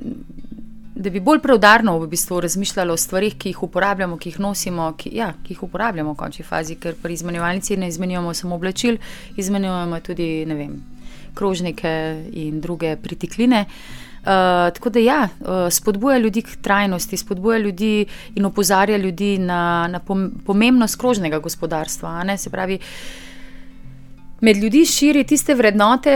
da 0.95 1.11
bi 1.11 1.19
bolj 1.19 1.41
preudarno 1.43 1.97
v 1.99 2.07
bistvu 2.07 2.39
razmišljali 2.45 2.93
o 2.93 2.97
stvarih, 2.97 3.35
ki 3.35 3.51
jih 3.51 3.63
uporabljamo, 3.67 4.19
ki 4.21 4.29
jih 4.29 4.39
nosimo, 4.39 4.93
ki, 4.97 5.11
ja, 5.17 5.33
ki 5.43 5.57
jih 5.57 5.63
uporabljamo 5.67 6.13
v 6.13 6.19
končni 6.21 6.45
fazi, 6.45 6.77
ker 6.79 6.95
pri 7.01 7.17
izmenjevalnici 7.17 7.77
ne 7.77 7.89
izmenjujemo 7.91 8.33
samo 8.33 8.55
oblačil, 8.55 9.01
izmenjujemo 9.35 9.99
tudi 10.05 10.29
vem, 10.45 10.77
krožnike 11.35 11.91
in 12.31 12.61
druge 12.61 12.95
pritikline. 13.01 13.65
Uh, 13.65 14.08
tako 14.23 14.89
da, 14.89 14.99
ja, 14.99 15.21
uh, 15.39 15.47
spodbuja 15.71 16.17
ljudi 16.17 16.41
k 16.41 16.57
trajnosti, 16.61 17.17
spodbuja 17.17 17.57
ljudi 17.57 18.05
in 18.35 18.45
opozarja 18.45 18.97
ljudi 18.97 19.37
na, 19.37 19.87
na 19.87 19.99
pomembnost 20.45 20.99
krožnega 20.99 21.39
gospodarstva. 21.39 22.37
Se 22.37 22.49
pravi, 22.49 22.75
uh, 22.75 23.29
med 24.41 24.57
ljudi 24.57 24.85
širi 24.85 25.23
tiste 25.27 25.53
vrednote, 25.55 26.11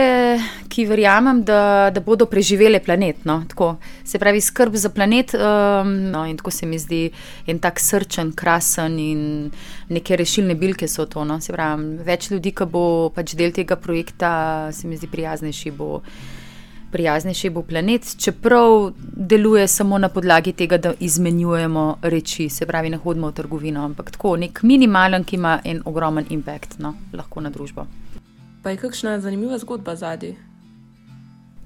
ki 0.68 0.86
verjamem, 0.88 1.42
da, 1.44 1.90
da 1.92 2.00
bodo 2.00 2.26
preživele 2.26 2.80
planet. 2.80 3.24
No? 3.28 3.42
Tako, 3.48 3.74
se 4.04 4.18
pravi, 4.18 4.40
skrb 4.40 4.76
za 4.80 4.88
planet. 4.88 5.34
Um, 5.34 5.92
no, 6.10 6.24
in 6.26 6.36
tako 6.36 6.50
se 6.50 6.66
mi 6.66 6.78
zdi 6.78 7.10
en 7.46 7.60
tak 7.60 7.80
srčen, 7.80 8.32
krasen 8.32 8.98
in 8.98 9.50
neke 9.88 10.16
rešilne 10.16 10.54
bilke 10.54 10.88
so 10.88 11.06
to. 11.06 11.24
No? 11.24 11.38
Pravi, 11.52 11.90
več 12.06 12.30
ljudi, 12.32 12.54
ki 12.56 12.68
bo 12.70 12.86
pač 13.14 13.36
del 13.36 13.52
tega 13.52 13.76
projekta, 13.76 14.70
se 14.72 14.88
mi 14.88 14.96
zdi 14.96 15.10
prijaznejši. 15.12 15.74
Bo, 15.76 16.00
Prijaznejši 16.94 17.50
bo 17.50 17.62
planet, 17.66 18.06
čeprav 18.22 18.92
deluje 19.16 19.66
samo 19.68 19.98
na 19.98 20.08
podlagi 20.08 20.52
tega, 20.52 20.78
da 20.78 20.92
izmenjujemo 21.00 21.98
reči, 22.02 22.48
se 22.48 22.66
pravi, 22.66 22.92
ne 22.94 23.00
hodimo 23.02 23.32
v 23.32 23.34
trgovino, 23.34 23.82
ampak 23.82 24.12
tako 24.14 24.36
nek 24.38 24.62
minimalen, 24.62 25.24
ki 25.26 25.36
ima 25.36 25.56
en 25.64 25.82
ogromen 25.84 26.30
impact 26.30 26.78
no, 26.78 26.94
na 27.12 27.50
družbo. 27.50 27.86
Pa 28.62 28.70
je 28.70 28.76
kakšna 28.76 29.18
zanimiva 29.20 29.58
zgodba 29.58 29.96
zadnji? 29.96 30.36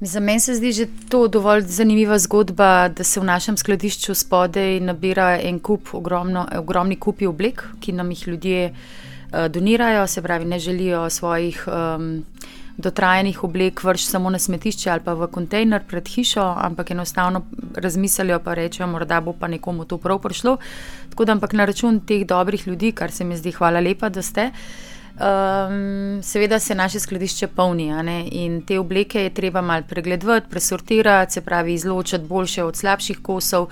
Za 0.00 0.20
meni 0.20 0.40
se 0.40 0.54
zdi 0.54 0.73
že 0.73 0.87
to 1.11 1.26
dovolj 1.28 1.66
zanimiva 1.66 2.18
zgodba, 2.18 2.88
da 2.88 3.04
se 3.04 3.20
v 3.20 3.25
našem 3.25 3.56
skladišču 3.56 4.14
spodaj 4.14 4.80
nabira 4.80 5.37
en 5.42 5.58
kup, 5.58 5.92
ogromno, 5.92 6.47
ogromni 6.56 6.97
kupi 6.97 7.26
oblek, 7.26 7.64
ki 7.80 7.92
nam 7.92 8.11
jih 8.11 8.28
ljudje 8.28 8.70
uh, 8.70 9.47
donirajo, 9.50 10.06
se 10.06 10.23
pravi, 10.23 10.44
ne 10.44 10.58
želijo 10.58 11.11
svojih 11.11 11.64
um, 11.66 12.25
dotrajanih 12.78 13.44
oblek 13.44 13.82
vrš 13.82 14.06
samo 14.06 14.30
na 14.30 14.38
smetišče 14.38 14.90
ali 14.90 15.02
pa 15.04 15.14
v 15.14 15.26
kontejner 15.35 15.82
pred 15.88 16.08
hišo, 16.08 16.44
ampak 16.62 16.90
enostavno 16.90 17.42
razmislijo 17.75 18.38
pa 18.44 18.54
rečejo, 18.54 18.87
morda 18.87 19.20
bo 19.20 19.32
pa 19.32 19.49
nekomu 19.49 19.85
to 19.85 19.99
prav 19.99 20.18
prišlo. 20.23 20.56
Tako 21.11 21.25
da, 21.25 21.32
ampak 21.32 21.52
na 21.52 21.64
račun 21.64 22.00
teh 22.00 22.26
dobrih 22.26 22.66
ljudi, 22.66 22.92
kar 22.92 23.11
se 23.11 23.25
mi 23.25 23.37
zdi, 23.37 23.52
hvala 23.52 23.80
lepa, 23.80 24.08
da 24.08 24.23
ste. 24.23 24.50
Um, 25.18 26.23
seveda 26.23 26.58
se 26.58 26.75
naše 26.75 27.00
skladišče 27.00 27.47
polni 27.47 27.90
in 28.30 28.62
te 28.62 28.78
obleke 28.78 29.23
je 29.23 29.35
treba 29.35 29.61
malo 29.61 29.82
pregledati, 29.88 30.50
presortirati, 30.50 31.32
se 31.32 31.40
pravi, 31.40 31.75
izločiti 31.75 32.25
boljše 32.25 32.64
od 32.64 32.76
slabših 32.76 33.18
kosov. 33.23 33.68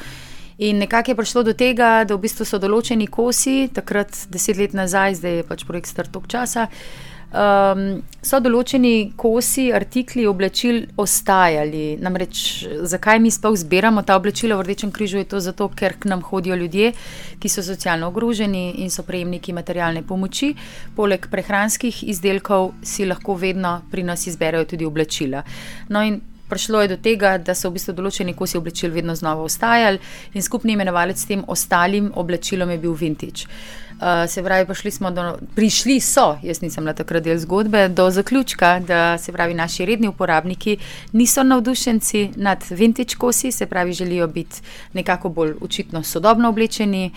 In 0.58 0.78
nekako 0.78 1.10
je 1.10 1.16
prišlo 1.16 1.42
do 1.42 1.52
tega, 1.52 2.04
da 2.04 2.14
v 2.14 2.18
bistvu 2.18 2.44
so 2.44 2.58
določeni 2.58 3.06
kosi, 3.06 3.68
takrat 3.75 4.26
deset 4.30 4.56
let 4.56 4.72
nazaj, 4.72 5.14
zdaj 5.14 5.36
je 5.36 5.42
pač 5.42 5.64
projekt 5.64 5.86
star 5.86 6.08
tok 6.08 6.26
časa. 6.26 6.66
Uh, 6.66 7.15
um, 7.33 8.02
so 8.23 8.40
določeni 8.42 9.12
kosi, 9.16 9.68
artikli, 9.75 10.26
oblačil 10.26 10.83
ostajali. 11.00 11.97
Namreč, 12.02 12.66
zakaj 12.87 13.21
mi 13.23 13.33
sploh 13.35 13.56
zbiramo 13.59 14.04
ta 14.06 14.16
oblačila 14.18 14.59
v 14.59 14.66
Rdečem 14.66 14.92
križu? 14.95 15.21
Je 15.23 15.30
to 15.30 15.40
zato, 15.40 15.68
ker 15.68 15.97
k 15.99 16.11
nam 16.11 16.23
hodijo 16.26 16.56
ljudje, 16.59 16.92
ki 17.40 17.49
so 17.52 17.64
socialno 17.64 18.11
ogroženi 18.12 18.83
in 18.85 18.90
so 18.90 19.06
prejemniki 19.06 19.54
materialne 19.56 20.04
pomoči. 20.06 20.54
Poleg 20.97 21.28
prehranskih 21.33 22.04
izdelkov 22.11 22.73
si 22.83 23.06
lahko 23.06 23.37
vedno 23.38 23.80
pri 23.90 24.06
nas 24.06 24.26
izberejo 24.26 24.66
tudi 24.73 24.87
oblačila. 24.87 25.45
No 25.88 26.02
Prišlo 26.48 26.80
je 26.82 26.88
do 26.88 26.96
tega, 26.96 27.38
da 27.38 27.54
so 27.54 27.70
v 27.70 27.76
bistvu 27.76 27.94
določeni 27.96 28.34
kosi 28.36 28.58
oblačil 28.58 28.92
vedno 28.94 29.14
znova 29.18 29.42
ostajali, 29.42 29.98
in 30.34 30.42
skupni 30.42 30.76
imenovalec 30.76 31.24
tem 31.26 31.42
ostalim 31.46 32.12
oblačilom 32.14 32.70
je 32.70 32.78
bil 32.78 32.94
vintage. 32.94 33.50
Uh, 33.96 34.26
se 34.28 34.42
pravi, 34.44 34.66
prišli, 34.68 34.90
do, 35.16 35.24
prišli 35.56 36.00
so, 36.04 36.36
jaz 36.44 36.60
nisem 36.60 36.84
na 36.84 36.92
takrat 36.92 37.24
del 37.24 37.38
zgodbe, 37.40 37.88
do 37.88 38.10
zaključka, 38.10 38.74
da 38.84 39.16
se 39.18 39.32
pravi, 39.32 39.54
naši 39.56 39.86
redni 39.88 40.08
uporabniki 40.08 40.76
niso 41.12 41.42
navdušenci 41.42 42.30
nad 42.36 42.64
vintage 42.70 43.16
kosi, 43.16 43.52
se 43.52 43.66
pravi, 43.66 43.92
želijo 43.92 44.28
biti 44.28 44.60
nekako 44.92 45.28
bolj 45.28 45.54
učitno 45.60 46.02
sodobno 46.02 46.48
oblečeni, 46.48 47.10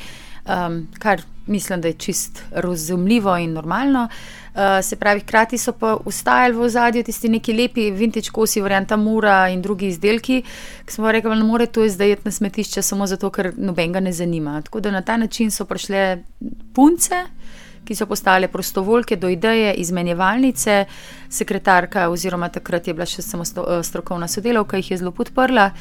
um, 0.49 0.87
kar 0.99 1.21
mislim, 1.49 1.81
da 1.81 1.87
je 1.87 1.93
čist 1.93 2.43
razumljivo 2.51 3.37
in 3.37 3.53
normalno. 3.53 4.07
Uh, 4.53 4.59
se 4.83 4.95
pravi, 4.95 5.19
hkrati 5.19 5.57
so 5.57 5.71
pa 5.71 5.97
ustajali 6.05 6.55
v 6.55 6.61
ozadju 6.61 7.03
tisti 7.03 7.29
neki 7.29 7.53
lepi 7.53 7.91
vintage 7.91 8.29
kosi, 8.31 8.61
varianta 8.61 8.97
Mura 8.97 9.49
in 9.49 9.61
drugi 9.61 9.87
izdelki, 9.87 10.41
ki 10.85 10.93
smo 10.93 11.11
rekli, 11.11 11.29
da 11.29 11.35
ne 11.35 11.43
more 11.43 11.65
to 11.65 11.87
zdaj 11.87 12.09
jeti 12.09 12.21
na 12.25 12.31
smetišče 12.31 12.81
samo 12.81 13.07
zato, 13.07 13.29
ker 13.29 13.53
noben 13.57 13.91
ga 13.91 13.99
ne 13.99 14.13
zanima. 14.13 14.61
Tako 14.61 14.79
da 14.79 14.91
na 14.91 15.01
ta 15.01 15.17
način 15.17 15.51
so 15.51 15.65
prišle 15.65 16.23
punce. 16.73 17.25
Ki 17.85 17.95
so 17.95 18.05
postale 18.05 18.47
prostovoljke 18.47 19.15
do 19.15 19.29
ideje 19.29 19.73
izmenjevalnice, 19.73 20.85
sekretarka, 21.29 22.09
oziroma 22.09 22.49
takrat 22.49 22.87
je 22.87 22.93
bila 22.93 23.05
še 23.05 23.21
samo 23.21 23.43
eh, 23.43 23.83
strokovna 23.83 24.27
sodelavka, 24.27 24.77
jih 24.77 24.91
je 24.91 24.97
zelo 25.03 25.11
podprla. 25.11 25.71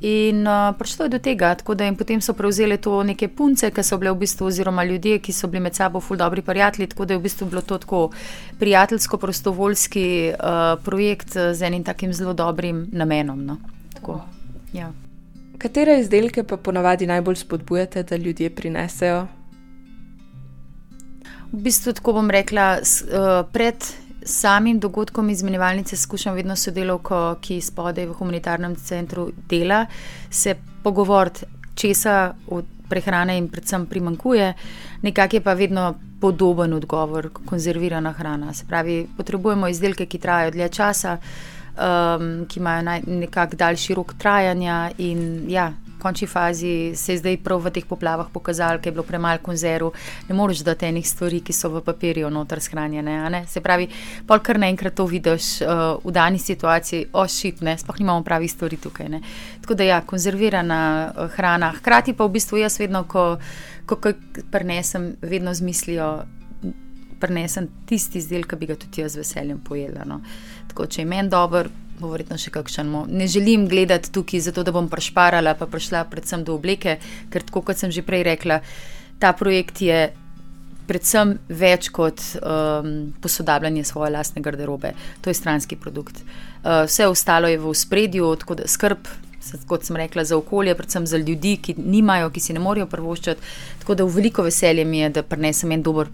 In 0.00 0.46
uh, 0.46 0.72
prišlo 0.78 1.04
je 1.04 1.08
do 1.08 1.18
tega, 1.18 1.54
tako 1.54 1.74
da 1.74 1.84
jim 1.84 1.96
potem 1.96 2.20
so 2.24 2.32
prevzeli 2.32 2.78
to 2.80 3.02
neke 3.04 3.28
punce, 3.28 3.68
ki 3.70 3.82
so 3.84 3.98
bile 4.00 4.14
v 4.14 4.22
bistvu, 4.22 4.46
oziroma 4.48 4.84
ljudje, 4.84 5.18
ki 5.20 5.32
so 5.32 5.48
bili 5.48 5.60
med 5.60 5.76
sabo 5.76 6.00
ful 6.00 6.16
dobri 6.16 6.40
prijatelji, 6.42 6.88
tako 6.88 7.04
da 7.04 7.14
je 7.14 7.18
v 7.18 7.22
bistvu 7.22 7.48
bilo 7.50 7.60
to 7.60 7.78
tako 7.78 8.00
prijateljsko-prostovoljski 8.60 10.06
uh, 10.32 10.80
projekt 10.84 11.36
z 11.36 11.62
enim 11.62 11.84
takim 11.84 12.14
zelo 12.16 12.32
dobrim 12.32 12.86
namenom. 12.92 13.44
No? 13.44 13.58
Tako, 13.94 14.22
ja. 14.72 14.88
Katere 15.58 15.98
izdelke 16.00 16.46
pa 16.48 16.56
ponavadi 16.56 17.06
najbolj 17.06 17.36
spodbujate, 17.36 18.02
da 18.02 18.16
ljudje 18.16 18.50
prinesejo? 18.50 19.26
V 21.52 21.62
bistvu, 21.64 21.92
tako 21.98 22.12
bom 22.12 22.30
rekla, 22.30 22.78
uh, 22.78 23.30
pred 23.52 23.84
samim 24.22 24.78
dogodkom 24.78 25.30
izmenjevalnice 25.30 25.96
skušam 25.96 26.34
vedno 26.34 26.56
sodelovko, 26.56 27.36
ki 27.40 27.60
spodaj 27.60 28.06
v 28.06 28.14
humanitarnem 28.14 28.76
centru 28.76 29.30
dela, 29.48 29.86
se 30.30 30.54
pogovoriti, 30.84 31.46
česa 31.74 32.34
od 32.48 32.64
prehrane 32.88 33.38
in 33.38 33.48
predvsem 33.48 33.86
primankuje, 33.86 34.52
nekak 35.02 35.34
je 35.34 35.40
pa 35.40 35.54
vedno 35.54 35.94
podoben 36.20 36.72
odgovor, 36.72 37.30
konzervirana 37.46 38.12
hrana. 38.12 38.54
Se 38.54 38.66
pravi, 38.68 39.06
potrebujemo 39.16 39.68
izdelke, 39.68 40.06
ki 40.06 40.18
trajajo 40.18 40.50
dlje 40.50 40.68
časa, 40.68 41.16
um, 41.16 42.44
ki 42.48 42.60
imajo 42.60 43.00
nekak 43.06 43.54
daljši 43.54 43.94
rok 43.94 44.14
trajanja 44.18 44.90
in 44.98 45.44
ja, 45.48 45.72
končni 46.00 46.26
fazi 46.28 46.92
se 46.96 47.12
je 47.12 47.18
zdaj 47.20 47.36
prav 47.44 47.60
v 47.64 47.72
teh 47.74 47.86
poplavah 47.86 48.28
pokazalo, 48.32 48.80
da 48.80 48.88
je 48.88 48.92
bilo 48.92 49.04
premalo 49.06 49.38
konzerv, 49.42 49.92
ne 50.28 50.34
moreš 50.34 50.64
dati 50.66 50.88
enih 50.88 51.06
stvari, 51.08 51.40
ki 51.44 51.52
so 51.52 51.70
v 51.70 51.84
papirju 51.84 52.30
noter 52.30 52.60
shranjene. 52.60 53.44
Se 53.48 53.60
pravi, 53.60 53.88
pol 54.26 54.42
kar 54.44 54.58
naenkrat 54.58 54.96
to 54.96 55.06
vidiš 55.06 55.60
uh, 55.62 56.00
v 56.04 56.14
dani 56.14 56.38
situaciji, 56.38 57.10
ošitne, 57.12 57.76
sploh 57.78 58.00
nimamo 58.00 58.24
pravih 58.24 58.50
stvari 58.50 58.80
tukaj. 58.80 59.08
Ne? 59.08 59.22
Tako 59.60 59.76
da 59.78 59.84
ja, 59.84 60.00
konzervirana 60.00 60.82
uh, 61.12 61.30
hrana. 61.36 61.72
Hkrati 61.78 62.16
pa 62.16 62.26
v 62.26 62.36
bistvu 62.38 62.64
jaz 62.64 62.80
vedno, 62.80 63.04
ko, 63.04 63.38
ko, 63.86 64.00
ko 64.00 64.14
prenesem, 64.50 65.14
vedno 65.22 65.54
z 65.54 65.66
mislijo. 65.66 66.12
Prenesem 67.20 67.68
tisti 67.86 68.18
izdelek, 68.18 68.48
ki 68.50 68.58
bi 68.60 68.70
ga 68.70 68.78
tudi 68.80 69.04
jaz 69.04 69.14
z 69.14 69.22
veseljem 69.22 69.60
pojedla. 69.64 70.06
No. 70.08 70.20
Tako, 70.70 70.86
če 70.86 71.02
je 71.02 71.10
meni 71.10 71.32
dobro, 71.32 71.68
bo 72.00 72.10
verjetno 72.14 72.38
še 72.40 72.52
kakšen. 72.54 72.90
Ne 73.12 73.28
želim 73.28 73.68
gledati 73.68 74.12
tukaj, 74.12 74.46
zato 74.48 74.64
da 74.64 74.72
bom 74.72 74.88
prešparala, 74.88 75.54
pa 75.58 75.68
prišla 75.68 76.06
predvsem 76.10 76.44
do 76.46 76.56
obleke, 76.56 76.96
ker 77.30 77.44
tako 77.46 77.64
kot 77.68 77.80
sem 77.80 77.92
že 77.92 78.06
prej 78.06 78.24
rekla, 78.32 78.60
ta 79.20 79.34
projekt 79.36 79.82
je 79.84 80.08
predvsem 80.90 81.36
več 81.48 81.90
kot 81.94 82.22
um, 82.40 83.10
posodabljanje 83.22 83.84
svoje 83.86 84.10
lastne 84.16 84.42
garderobe. 84.42 84.94
To 85.22 85.30
je 85.30 85.38
stranski 85.38 85.78
produkt. 85.78 86.22
Uh, 86.24 86.82
vse 86.88 87.06
ostalo 87.06 87.50
je 87.50 87.60
v 87.60 87.74
spredju, 87.76 88.32
tako 88.40 88.58
da 88.62 88.68
skrb. 88.68 89.10
Kot 89.66 89.84
sem 89.84 89.96
rekla, 89.96 90.24
za 90.24 90.36
okolje, 90.36 90.74
predvsem 90.74 91.06
za 91.06 91.16
ljudi, 91.16 91.56
ki 91.62 91.74
nimajo, 91.78 92.30
ki 92.30 92.40
si 92.40 92.52
ne 92.52 92.60
morejo 92.60 92.86
prvoščati. 92.86 93.40
Tako 93.80 93.94
da 93.94 94.04
v 94.04 94.14
veliko 94.14 94.44
veselje 94.44 94.84
mi 94.84 95.00
je, 95.00 95.08
da 95.16 95.22
prinesem 95.22 95.72
en 95.72 95.82
dober, 95.82 96.10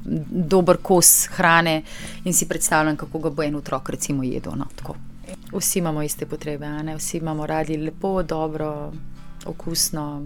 dober 0.54 0.78
kos 0.82 1.28
hrane 1.34 1.82
in 2.24 2.34
si 2.34 2.48
predstavljam, 2.48 2.96
kako 2.96 3.18
ga 3.18 3.30
bo 3.30 3.42
en 3.42 3.58
otrok, 3.58 3.90
recimo, 3.90 4.22
jedel. 4.22 4.54
No, 4.56 4.68
Vsi 5.52 5.78
imamo 5.78 6.02
iste 6.02 6.26
potrebe, 6.26 6.66
vsi 6.96 7.18
imamo 7.18 7.46
radi 7.46 7.76
lepo, 7.76 8.22
dobro, 8.22 8.92
okusno, 9.46 10.22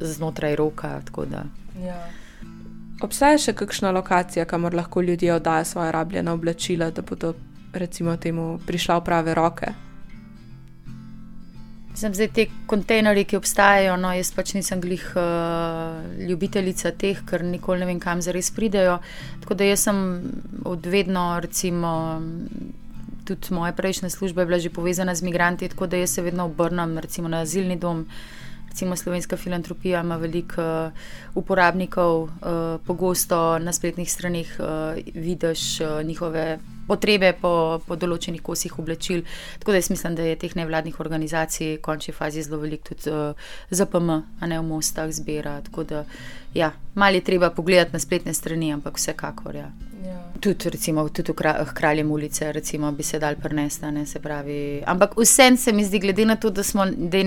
znotraj 0.00 0.56
roka. 0.56 1.00
Ja. 1.82 1.98
Obstaja 3.02 3.38
še 3.38 3.52
kakšna 3.52 3.90
lokacija, 3.90 4.44
kamor 4.44 4.74
lahko 4.74 5.02
ljudje 5.02 5.34
oddajo 5.34 5.64
svoje 5.64 5.92
rabljena 5.92 6.32
oblačila, 6.32 6.90
da 6.90 7.02
bodo 7.02 7.34
recimo 7.72 8.16
temu 8.16 8.58
prišla 8.66 8.98
v 8.98 9.04
prave 9.04 9.34
roke? 9.34 9.72
Sem 11.94 12.14
zdaj 12.14 12.28
te 12.34 12.46
kontejnerje, 12.66 13.22
ki 13.30 13.38
obstajajo, 13.38 13.94
no 14.02 14.10
jaz 14.16 14.32
pač 14.34 14.54
nisem 14.56 14.80
glih 14.82 15.04
uh, 15.14 16.00
ljubiteljica 16.18 16.90
teh, 16.98 17.20
ker 17.28 17.44
nikoli 17.46 17.84
ne 17.84 17.86
vem, 17.86 18.00
kam 18.02 18.22
zares 18.24 18.50
pridejo. 18.54 18.98
Tako 19.44 19.54
da 19.60 19.68
jaz 19.68 19.86
sem 19.86 20.00
odvedno, 20.66 21.28
recimo, 21.44 21.92
tudi 23.24 23.54
moja 23.54 23.72
prejšnja 23.72 24.10
služba 24.10 24.42
je 24.42 24.46
bila 24.46 24.58
že 24.58 24.74
povezana 24.74 25.14
z 25.14 25.22
migranti, 25.22 25.68
tako 25.68 25.86
da 25.86 25.96
jaz 25.96 26.18
se 26.18 26.22
vedno 26.22 26.48
obrnem 26.50 26.98
recimo 26.98 27.28
na 27.28 27.44
azilni 27.46 27.76
dom. 27.76 28.06
Recimo 28.74 28.96
Slovenska 28.96 29.36
filantropija 29.36 30.00
ima 30.00 30.16
veliko 30.16 30.62
uh, 30.62 30.92
uporabnikov, 31.34 32.22
uh, 32.22 32.30
pogosto 32.86 33.58
na 33.58 33.72
spletnih 33.72 34.12
straneh 34.12 34.48
uh, 34.58 34.66
vidiš 35.14 35.80
uh, 35.80 36.02
njihove 36.02 36.58
potrebe 36.88 37.32
po, 37.38 37.78
po 37.86 37.94
določenih 37.94 38.42
kosih 38.42 38.74
oblačil. 38.82 39.22
Tako 39.62 39.70
da 39.70 39.78
jaz 39.78 39.92
mislim, 39.94 40.18
da 40.18 40.26
je 40.26 40.40
teh 40.42 40.56
nevladnih 40.58 40.98
organizacij 41.00 41.76
v 41.76 41.80
končni 41.86 42.16
fazi 42.18 42.42
zelo 42.42 42.58
veliko, 42.66 42.90
tudi 42.90 43.14
uh, 43.14 43.46
ZPM, 43.70 44.10
a 44.40 44.50
ne 44.50 44.58
v 44.58 44.66
mostah 44.66 45.06
zbira. 45.14 45.60
Tako 45.70 45.86
da, 45.94 46.04
ja, 46.58 46.74
malo 46.98 47.14
je 47.14 47.28
treba 47.30 47.54
pogledati 47.54 47.94
na 47.94 48.02
spletne 48.02 48.34
strani, 48.34 48.74
ampak 48.74 48.98
vsekakor. 48.98 49.54
Ja. 49.54 49.70
Ja. 50.04 50.32
Tudi, 50.40 50.70
recimo, 50.70 51.08
tudi 51.08 51.32
v 51.32 51.72
kraljem 51.74 52.10
ulice, 52.10 52.52
recimo, 52.52 52.92
bi 52.92 53.02
se 53.02 53.18
dal 53.18 53.36
prnesta. 53.36 53.92
Ampak 54.86 55.16
vsem 55.16 55.56
se 55.56 55.72
mi 55.72 55.84
zdi, 55.84 55.98
glede 55.98 56.24
na 56.24 56.36
to, 56.36 56.50
da, 56.50 56.62
smo, 56.62 56.84
da 56.86 57.16
je 57.16 57.24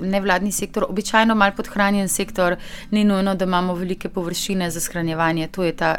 nevladni 0.00 0.52
sektor 0.52 0.86
običajno 0.88 1.34
mal 1.34 1.52
podhranjen 1.56 2.08
sektor, 2.08 2.56
ni 2.90 3.04
nujno, 3.04 3.34
da 3.34 3.44
imamo 3.44 3.74
velike 3.74 4.08
površine 4.08 4.70
za 4.70 4.80
shranjevanje. 4.80 5.48
To 5.48 5.64
je 5.64 5.72
ta 5.76 5.96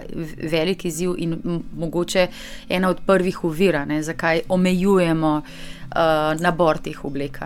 veliki 0.51 0.87
izziv 0.87 1.13
in 1.17 1.61
mogoče 1.77 2.27
ena 2.69 2.89
od 2.89 2.99
prvih 3.05 3.43
uvir, 3.43 3.77
zakaj 4.01 4.41
omejujemo 4.49 5.41
uh, 5.89 6.41
nabor 6.41 6.77
teh 6.77 7.05
oblek. 7.05 7.39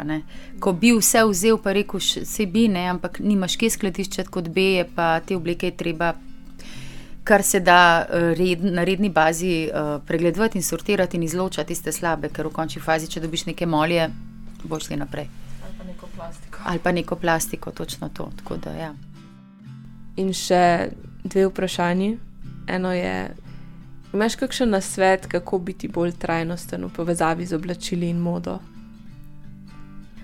Ko 0.59 0.71
bi 0.71 0.93
vse 0.95 1.25
vzel, 1.25 1.57
pa 1.57 1.73
rekel, 1.73 1.99
se 1.99 2.45
bi 2.45 2.67
ne, 2.67 2.87
ampak 2.87 3.19
nimaš 3.19 3.57
kje 3.57 3.69
skladiščati 3.69 4.29
kot 4.29 4.47
B, 4.47 4.61
je 4.61 4.85
pa 4.95 5.19
te 5.19 5.35
obleke 5.35 5.71
treba 5.71 6.13
kar 7.23 7.43
se 7.43 7.59
da 7.59 8.05
uh, 8.05 8.37
red, 8.37 8.63
na 8.63 8.83
redni 8.83 9.09
bazi 9.09 9.69
uh, 9.69 10.01
pregledovati 10.05 10.57
in 10.57 10.63
sortirati 10.63 11.17
in 11.17 11.23
izločati 11.23 11.67
tiste 11.67 11.91
slabe, 11.91 12.29
ker 12.29 12.47
v 12.47 12.51
končni 12.51 12.81
fazi, 12.81 13.07
če 13.07 13.23
dobiš 13.23 13.45
neke 13.51 13.65
molje, 13.65 14.09
boš 14.63 14.89
šli 14.89 14.97
naprej. 14.99 15.29
Ali 15.63 15.77
pa 15.77 15.83
neko 15.83 16.09
plastiko. 16.15 16.59
Ali 16.65 16.79
pa 16.79 16.91
neko 16.91 17.15
plastiko, 17.15 17.71
točno 17.71 18.09
to. 18.09 18.29
Da, 18.63 18.71
ja. 18.71 18.91
In 20.15 20.33
še 20.33 20.91
dve 21.23 21.47
vprašanji. 21.47 22.17
Eno 22.67 22.93
je, 22.93 23.15
imaš 24.13 24.35
kakšen 24.39 24.69
nasvet, 24.69 25.27
kako 25.31 25.59
biti 25.59 25.87
bolj 25.87 26.13
trajnosten 26.19 26.85
v 26.85 26.91
povezavi 26.95 27.45
z 27.45 27.55
oblačili 27.55 28.09
in 28.09 28.19
modo? 28.19 28.59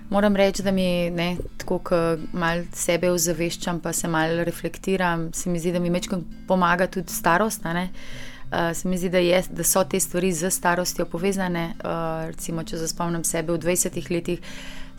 Moram 0.09 0.35
reči, 0.35 0.63
da 0.63 0.71
mi 0.71 1.09
ne, 1.09 1.37
tako, 1.57 1.77
ko 1.79 1.97
malo 2.33 2.63
sebe 2.73 3.11
ozaveščam, 3.13 3.79
pa 3.79 3.93
se 3.93 4.07
malo 4.09 4.43
reflektiram, 4.43 5.29
se 5.33 5.49
mi 5.49 5.59
zdi, 5.59 5.71
da 5.71 5.79
mi 5.79 5.91
večkrat 5.93 6.23
pomaga 6.47 6.87
tudi 6.87 7.13
starost. 7.13 7.61
Uh, 7.65 8.71
se 8.73 8.89
mi 8.89 8.97
zdi, 8.97 9.09
da, 9.09 9.21
je, 9.21 9.43
da 9.53 9.63
so 9.63 9.83
te 9.85 9.99
stvari 9.99 10.31
z 10.33 10.49
starostjo 10.49 11.05
povezane. 11.05 11.73
Uh, 11.83 12.25
recimo, 12.31 12.63
če 12.63 12.81
se 12.81 12.87
spomnim 12.89 13.23
sebe 13.23 13.53
v 13.53 13.61
20 13.61 14.09
letih, 14.09 14.41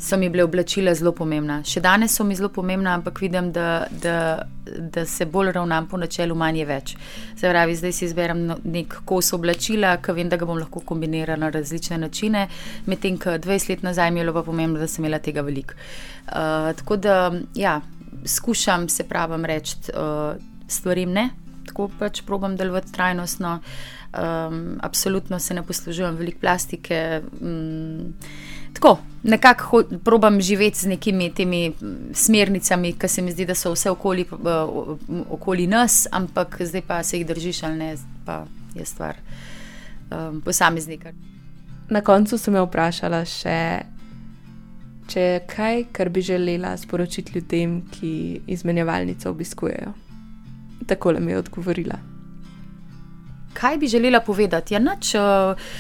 so 0.01 0.17
mi 0.17 0.29
bile 0.29 0.45
oblačila 0.45 0.95
zelo 0.95 1.13
pomembna. 1.13 1.61
Še 1.67 1.83
danes 1.85 2.15
so 2.17 2.25
mi 2.25 2.35
zelo 2.37 2.49
pomembna, 2.49 2.95
ampak 2.97 3.21
vidim, 3.21 3.51
da, 3.53 3.85
da, 4.03 4.15
da 4.65 5.05
se 5.07 5.27
bolj 5.29 5.53
ravnam 5.53 5.89
po 5.91 6.01
načelu 6.01 6.35
manj 6.35 6.61
je 6.63 6.67
več. 6.67 6.95
Se 7.37 7.51
pravi, 7.51 7.77
zdaj 7.77 7.93
si 7.93 8.07
izberem 8.09 8.41
no, 8.49 8.57
nek 8.65 9.03
kos 9.09 9.33
oblačila, 9.37 9.99
ki 10.01 10.17
vem, 10.17 10.31
da 10.33 10.39
ga 10.41 10.49
bom 10.49 10.59
lahko 10.59 10.81
kombinirala 10.89 11.45
na 11.45 11.51
različne 11.53 12.01
načine, 12.01 12.47
medtem 12.89 13.19
ko 13.21 13.37
20 13.37 13.75
let 13.75 13.85
nazaj 13.85 14.11
mi 14.11 14.23
je 14.23 14.25
bilo 14.25 14.39
pa 14.39 14.45
pomembno, 14.47 14.81
da 14.81 14.89
sem 14.89 15.05
imela 15.05 15.21
tega 15.21 15.45
veliko. 15.45 15.77
Uh, 16.31 16.71
tako 16.81 16.97
da, 16.97 17.21
ja, 17.59 17.81
skušam 18.25 18.89
se 18.89 19.05
pravim 19.09 19.45
reči 19.45 19.93
uh, 19.93 20.41
stvarim 20.69 21.13
ne, 21.13 21.29
tako 21.69 21.91
pač 21.99 22.23
probujem 22.27 22.57
delovati 22.57 22.93
trajnostno. 22.93 23.59
Um, 24.11 24.79
absolutno 24.83 25.39
se 25.39 25.55
ne 25.55 25.63
poslužujem 25.63 26.17
veliko 26.19 26.41
plastike. 26.41 27.21
Um, 27.41 28.17
tako, 28.75 28.99
nekako 29.23 29.83
probujem 30.05 30.41
živeti 30.41 30.79
z 30.79 30.87
nekimi 30.87 31.31
temi 31.35 31.73
smernicami, 32.15 32.93
ki 32.93 33.09
se 33.09 33.23
mi 33.23 33.33
zdi, 33.33 33.47
da 33.47 33.55
so 33.55 33.73
vse 33.73 33.91
okoli, 33.91 34.27
okoli 35.31 35.67
nas, 35.67 36.07
ampak 36.13 36.57
zdaj 36.61 36.83
pa 36.87 37.03
se 37.03 37.19
jih 37.19 37.27
držiš 37.27 37.63
ali 37.63 37.77
ne, 37.77 37.95
pa 38.27 38.45
je 38.75 38.85
stvar 38.85 39.17
um, 40.11 40.41
posameznika. 40.41 41.13
Na 41.91 42.01
koncu 42.01 42.39
sem 42.39 42.55
me 42.55 42.63
vprašala 42.63 43.25
še, 43.27 43.57
če 45.11 45.21
je 45.21 45.41
kaj, 45.51 45.89
kar 45.93 46.09
bi 46.09 46.23
želela 46.23 46.77
sporočiti 46.79 47.35
ljudem, 47.35 47.81
ki 47.91 48.13
izmenjevalnico 48.47 49.31
obiskujejo. 49.31 49.93
Tako 50.87 51.13
le 51.13 51.21
mi 51.21 51.33
je 51.33 51.39
odgovorila. 51.39 52.10
Kaj 53.53 53.77
bi 53.79 53.89
želela 53.89 54.21
povedati? 54.21 54.75
Ja, 54.75 54.81
nač, 54.81 55.15
uh, 55.15 55.21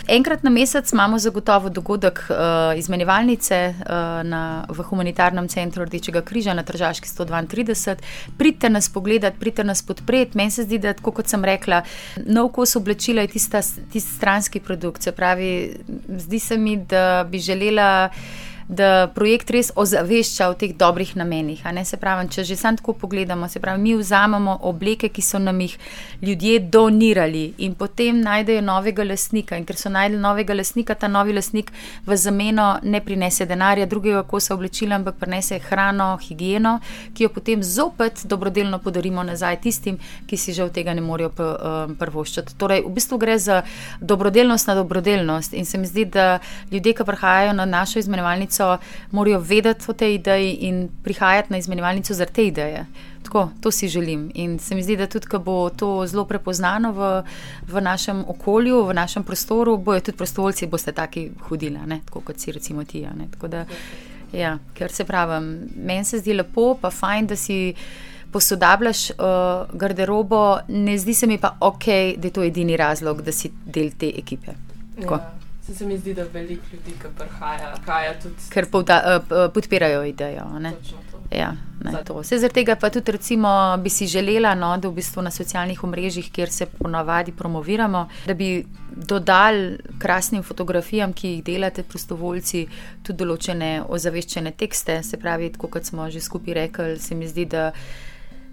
enkrat 0.09 0.43
na 0.43 0.51
mesec 0.51 0.93
imamo 0.93 1.19
zagotovo 1.19 1.69
dogodek 1.69 2.23
uh, 2.31 2.37
izmenjevalnice 2.79 3.75
uh, 3.79 3.93
na, 4.27 4.65
v 4.69 4.83
humanitarnem 4.83 5.49
centru 5.49 5.85
Rdečega 5.85 6.23
križa 6.23 6.55
na 6.55 6.63
Tržavski 6.63 7.09
132. 7.09 7.97
Pridite 8.39 8.71
nas 8.71 8.89
pogledat, 8.89 9.39
pridite 9.41 9.65
nas 9.65 9.83
podpreti. 9.83 10.37
Meni 10.37 10.51
se 10.51 10.65
zdi, 10.67 10.79
da, 10.79 10.95
kot 10.95 11.29
sem 11.29 11.45
rekla, 11.45 11.83
nov 12.27 12.51
kos 12.59 12.77
oblečila 12.77 13.23
je 13.23 13.35
tista, 13.37 13.63
tisti 13.63 14.17
stranski 14.17 14.61
produkt. 14.61 15.03
Se 15.03 15.13
pravi, 15.13 15.77
zdi 16.19 16.39
se 16.39 16.59
mi, 16.59 16.77
da 16.77 17.25
bi 17.31 17.39
želela 17.39 18.11
da 18.71 19.11
projekt 19.15 19.51
res 19.51 19.73
ozavešča 19.75 20.47
o 20.51 20.55
teh 20.55 20.71
dobrih 20.79 21.17
namenih. 21.19 21.63
Se 21.85 21.97
pravi, 21.99 22.29
če 22.31 22.45
že 22.45 22.57
samo 22.57 22.79
tako 22.79 22.93
pogledamo, 22.95 23.49
se 23.49 23.61
pravi, 23.61 23.83
mi 23.83 23.95
vzamemo 23.99 24.59
obleke, 24.63 25.09
ki 25.09 25.23
so 25.23 25.39
nam 25.39 25.61
jih 25.61 25.77
ljudje 26.23 26.61
donirali 26.61 27.55
in 27.59 27.75
potem 27.75 28.21
najdejo 28.23 28.63
novega 28.63 29.05
lasnika. 29.05 29.57
In 29.59 29.67
ker 29.67 29.77
so 29.77 29.91
najdeli 29.91 30.21
novega 30.23 30.55
lasnika, 30.55 30.95
ta 30.95 31.09
novi 31.09 31.35
lasnik 31.35 31.73
v 32.07 32.17
zameno 32.17 32.79
ne 32.83 33.01
prinese 33.01 33.47
denarja, 33.47 33.87
drugega 33.91 34.23
kosa 34.23 34.55
oblečila, 34.55 35.01
ampak 35.01 35.19
prinese 35.19 35.59
hrano, 35.67 36.13
higieno, 36.23 36.79
ki 37.15 37.27
jo 37.27 37.33
potem 37.35 37.63
zopet 37.67 38.23
dobrodelno 38.25 38.79
podarimo 38.79 39.25
nazaj 39.27 39.61
tistim, 39.67 39.99
ki 40.27 40.37
si 40.37 40.55
že 40.55 40.65
od 40.69 40.73
tega 40.73 40.95
ne 40.95 41.03
morejo 41.03 41.33
um, 41.35 41.97
prvoščati. 41.99 42.55
Torej, 42.59 42.85
v 42.87 42.95
bistvu 42.95 43.19
gre 43.19 43.39
za 43.39 43.63
dobrodelnost 44.01 44.71
na 44.71 44.79
dobrodelnost 44.79 45.59
in 45.59 45.67
se 45.67 45.79
mi 45.79 45.91
zdi, 45.91 46.05
da 46.05 46.39
ljudje, 46.71 46.95
ki 46.95 47.09
prihajajo 47.09 47.53
na 47.59 47.65
našo 47.65 47.99
izmenjevalnico, 47.99 48.60
izmenjevalnico, 48.61 48.79
morajo 49.11 49.39
vedeti 49.39 49.85
o 49.89 49.93
tej 49.93 50.15
ideji 50.15 50.53
in 50.53 50.89
prihajati 51.03 51.53
na 51.53 51.59
izmenjevalnico 51.59 52.15
zaradi 52.15 52.35
te 52.35 52.47
ideje. 52.47 52.87
Tako, 53.23 53.51
to 53.61 53.71
si 53.71 53.89
želim. 53.89 54.31
In 54.35 54.59
se 54.59 54.75
mi 54.75 54.83
zdi, 54.83 54.97
da 54.97 55.07
tudi, 55.07 55.27
ko 55.27 55.39
bo 55.39 55.71
to 55.71 56.07
zelo 56.07 56.25
prepoznano 56.25 56.93
v, 56.93 57.23
v 57.69 57.81
našem 57.81 58.25
okolju, 58.29 58.85
v 58.85 58.95
našem 58.95 59.23
prostoru, 59.23 59.77
bojo 59.77 60.01
tudi 60.01 60.17
prostovoljci, 60.17 60.67
boste 60.67 60.93
taki 60.93 61.31
hodili, 61.49 61.79
ne? 61.87 62.01
tako 62.07 62.21
kot 62.21 62.39
si 62.39 62.53
recimo 62.53 62.85
ti. 62.85 63.07
Ja, 64.33 64.59
ker 64.75 64.93
se 64.93 65.05
pravi, 65.05 65.41
meni 65.77 66.05
se 66.05 66.19
zdi 66.19 66.35
lepo, 66.35 66.77
pa 66.81 66.91
fajn, 66.91 67.27
da 67.27 67.37
si 67.37 67.75
posodabljaš 68.33 69.11
uh, 69.11 69.17
garderobo, 69.75 70.61
ne 70.69 70.99
zdi 70.99 71.15
se 71.15 71.27
mi 71.27 71.39
pa 71.39 71.57
ok, 71.61 71.85
da 72.17 72.29
je 72.29 72.33
to 72.33 72.43
edini 72.43 72.77
razlog, 72.77 73.23
da 73.23 73.33
si 73.33 73.51
del 73.67 73.91
te 73.99 74.13
ekipe. 74.17 74.55
Ja. 75.03 75.19
Se, 75.71 75.77
se 75.77 75.87
mi 75.87 75.99
zdi, 75.99 76.15
da 76.15 76.25
veliko 76.33 76.67
ljudi, 76.73 76.97
ki 76.99 77.09
prihaja, 77.19 78.15
tudi. 78.23 78.49
Ker 78.51 78.67
povda, 78.71 78.97
uh, 79.07 79.53
podpirajo 79.55 80.03
idejo. 80.05 80.47
Ja, 81.31 81.53
se 82.23 82.39
zaradi 82.39 82.55
tega 82.55 82.75
pa 82.77 82.91
tudi, 82.91 83.13
recimo, 83.13 83.77
bi 83.79 83.91
si 83.91 84.07
želela, 84.11 84.57
no, 84.59 84.73
da 84.83 84.89
v 84.89 84.99
bistvu 84.99 85.23
na 85.23 85.31
socialnih 85.31 85.85
omrežjih, 85.85 86.33
kjer 86.33 86.51
se 86.51 86.67
ponavadi 86.67 87.33
promoviramo, 87.33 88.09
da 88.27 88.35
bi 88.35 88.67
dodali 88.91 89.79
krasnim 89.99 90.43
fotografijam, 90.43 91.13
ki 91.13 91.37
jih 91.37 91.45
delate, 91.45 91.87
prostovoljci, 91.87 92.67
tudi 93.07 93.23
določene 93.23 93.73
ozaveščene 93.87 94.51
tekste. 94.59 95.03
Se 95.07 95.23
pravi, 95.23 95.53
kot 95.55 95.87
smo 95.87 96.11
že 96.11 96.21
skupaj 96.21 96.55
rekli, 96.65 96.99
se 96.99 97.15
mi 97.15 97.31
zdi, 97.31 97.47
da 97.47 97.71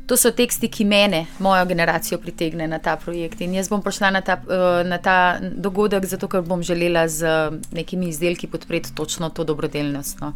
To 0.08 0.16
so 0.18 0.32
teksti, 0.32 0.70
ki 0.72 0.86
mene, 0.88 1.26
mojo 1.44 1.66
generacijo, 1.68 2.18
pritegne 2.24 2.68
na 2.68 2.80
ta 2.80 2.96
projekt. 2.96 3.42
In 3.44 3.58
jaz 3.58 3.68
bom 3.68 3.82
prišla 3.84 4.12
na 4.16 4.22
ta, 4.22 4.40
eh, 4.40 4.84
na 4.88 4.98
ta 4.98 5.40
dogodek, 5.42 6.06
zato 6.06 6.28
ker 6.28 6.42
bom 6.42 6.64
želela 6.64 7.08
z 7.08 7.28
nekimi 7.72 8.08
izdelki 8.08 8.48
podpreti 8.48 8.96
točno 8.96 9.30
to 9.30 9.44
dobrodelnost. 9.44 10.20
No. 10.20 10.34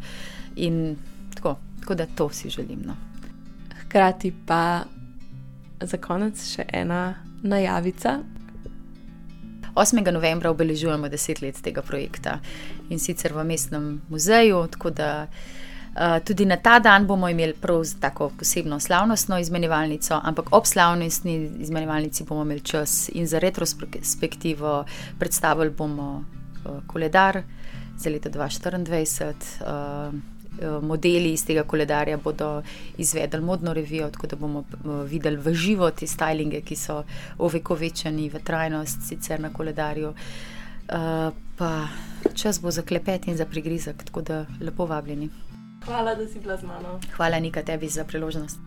In 0.56 0.98
tako, 1.36 1.56
tako 1.80 1.96
da 1.96 2.06
to 2.06 2.30
si 2.30 2.50
želim. 2.50 2.84
No. 2.86 2.96
Hkrati 3.86 4.34
pa 4.46 4.84
za 5.82 5.98
konec 5.98 6.44
še 6.56 6.66
ena 6.74 7.16
najavica. 7.44 8.20
8. 9.76 10.12
novembra 10.12 10.52
obeležujemo 10.52 11.08
deset 11.10 11.42
let 11.42 11.62
tega 11.64 11.82
projekta 11.82 12.40
in 12.90 13.00
sicer 13.00 13.34
v 13.34 13.44
mestnem 13.44 14.02
muzeju. 14.10 14.68
Tako 14.68 14.90
da 14.90 15.28
uh, 15.28 15.71
tudi 16.24 16.46
na 16.46 16.56
ta 16.56 16.80
dan 16.80 17.08
bomo 17.08 17.30
imeli 17.30 17.54
prav 17.54 17.84
tako 18.00 18.32
posebno 18.40 18.80
slavnostno 18.80 19.40
izmenjevalnico, 19.40 20.20
ampak 20.24 20.46
ob 20.52 20.66
slavnostni 20.66 21.52
izmenjevalnici 21.60 22.24
bomo 22.24 22.42
imeli 22.42 22.60
čas 22.60 23.10
in 23.14 23.28
za 23.28 23.40
retrospektivo 23.40 24.86
predstavili 25.20 25.70
bomo 25.70 26.24
uh, 26.66 26.72
koledar 26.88 27.42
za 27.98 28.10
leto 28.10 28.30
2024. 28.30 29.34
Uh, 29.62 30.14
Modeli 30.82 31.32
iz 31.34 31.46
tega 31.46 31.64
koledarja 31.64 32.18
bodo 32.18 32.62
izvedli 32.98 33.42
modno 33.42 33.74
revijo, 33.74 34.10
tako 34.10 34.28
da 34.28 34.36
bomo 34.36 34.64
videli 35.08 35.38
v 35.38 35.54
živo 35.54 35.92
te 35.92 36.06
stylinge, 36.06 36.62
ki 36.62 36.76
so 36.76 37.04
ovekovečeni 37.38 38.30
v 38.30 38.40
trajnost, 38.44 39.08
sicer 39.08 39.40
na 39.40 39.50
koledarju. 39.50 40.10
Uh, 40.10 41.34
pa 41.58 41.88
čas 42.34 42.62
bo 42.62 42.72
za 42.72 42.82
klepet 42.82 43.28
in 43.28 43.38
za 43.38 43.46
prigrizek, 43.46 44.04
tako 44.04 44.22
da 44.22 44.46
lepo 44.62 44.86
vabljeni. 44.86 45.30
Hvala, 45.86 46.16
da 46.16 46.28
si 46.28 46.40
bila 46.40 46.58
z 46.58 46.64
mano. 46.64 47.00
Hvala, 47.16 47.40
Nika, 47.40 47.64
tebi 47.64 47.88
za 47.88 48.04
priložnost. 48.04 48.60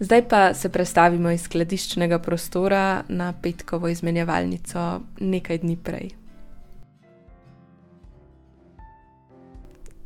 Zdaj 0.00 0.28
pa 0.28 0.54
se 0.54 0.68
prestavimo 0.68 1.30
iz 1.30 1.42
skladiščnega 1.42 2.18
prostora 2.18 3.02
na 3.08 3.32
petkovo 3.42 3.88
izmenjevalnico 3.88 5.00
nekaj 5.20 5.58
dni 5.58 5.76
prej. 5.76 6.10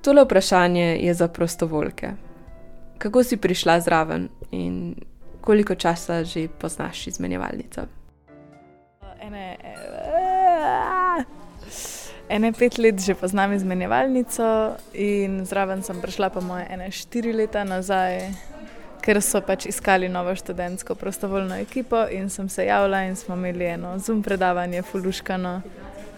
Tole 0.03 0.25
vprašanje 0.25 0.99
je 1.01 1.15
za 1.15 1.29
prostovoljke. 1.29 2.11
Kako 2.99 3.23
si 3.23 3.37
prišla 3.37 3.81
zraven 3.81 4.29
in 4.51 4.95
koliko 5.41 5.75
časa 5.75 6.25
že 6.25 6.49
poznaš 6.49 7.07
izmenjevalnico? 7.07 7.87
Ene, 9.21 9.57
ene 12.35 12.53
pet 12.53 12.79
let 12.79 13.01
že 13.01 13.14
poznam 13.14 13.53
izmenjevalnico 13.53 14.75
in 14.92 15.44
zraven 15.47 15.83
sem 15.83 16.01
prišla 16.01 16.31
pa 16.31 16.40
moje 16.40 16.66
ene 16.70 16.90
štiri 16.90 17.33
leta 17.33 17.62
nazaj, 17.64 18.33
ker 19.05 19.20
so 19.23 19.40
pač 19.40 19.66
iskali 19.70 20.09
novo 20.09 20.35
študentsko 20.35 20.94
prostovoljno 20.94 21.55
ekipo 21.62 22.07
in 22.11 22.31
sem 22.31 22.49
se 22.49 22.66
javila 22.66 23.05
in 23.05 23.16
smo 23.16 23.35
imeli 23.35 23.64
eno 23.64 23.99
zoom 23.99 24.23
predavanje, 24.23 24.83
fuluškano 24.83 25.61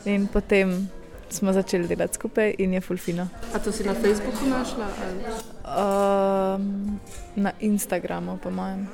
in 0.04 0.26
potem 0.26 0.88
smo 1.28 1.52
začeli 1.52 1.88
delati 1.88 2.14
skupaj 2.14 2.54
in 2.58 2.72
je 2.74 2.80
fulfino. 2.80 3.28
A 3.54 3.58
to 3.58 3.72
si 3.72 3.84
na 3.84 3.94
Facebooku 3.94 4.46
našla? 4.46 4.86
Ali? 5.04 5.20
Um, 5.66 7.00
na 7.36 7.52
Instagramu, 7.60 8.38
po 8.42 8.50
mojem. 8.50 8.88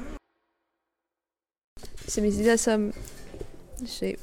Se 2.08 2.20
mi 2.20 2.30
zdi, 2.30 2.44
da 2.44 2.56
sem 2.56 2.92
že, 3.82 4.14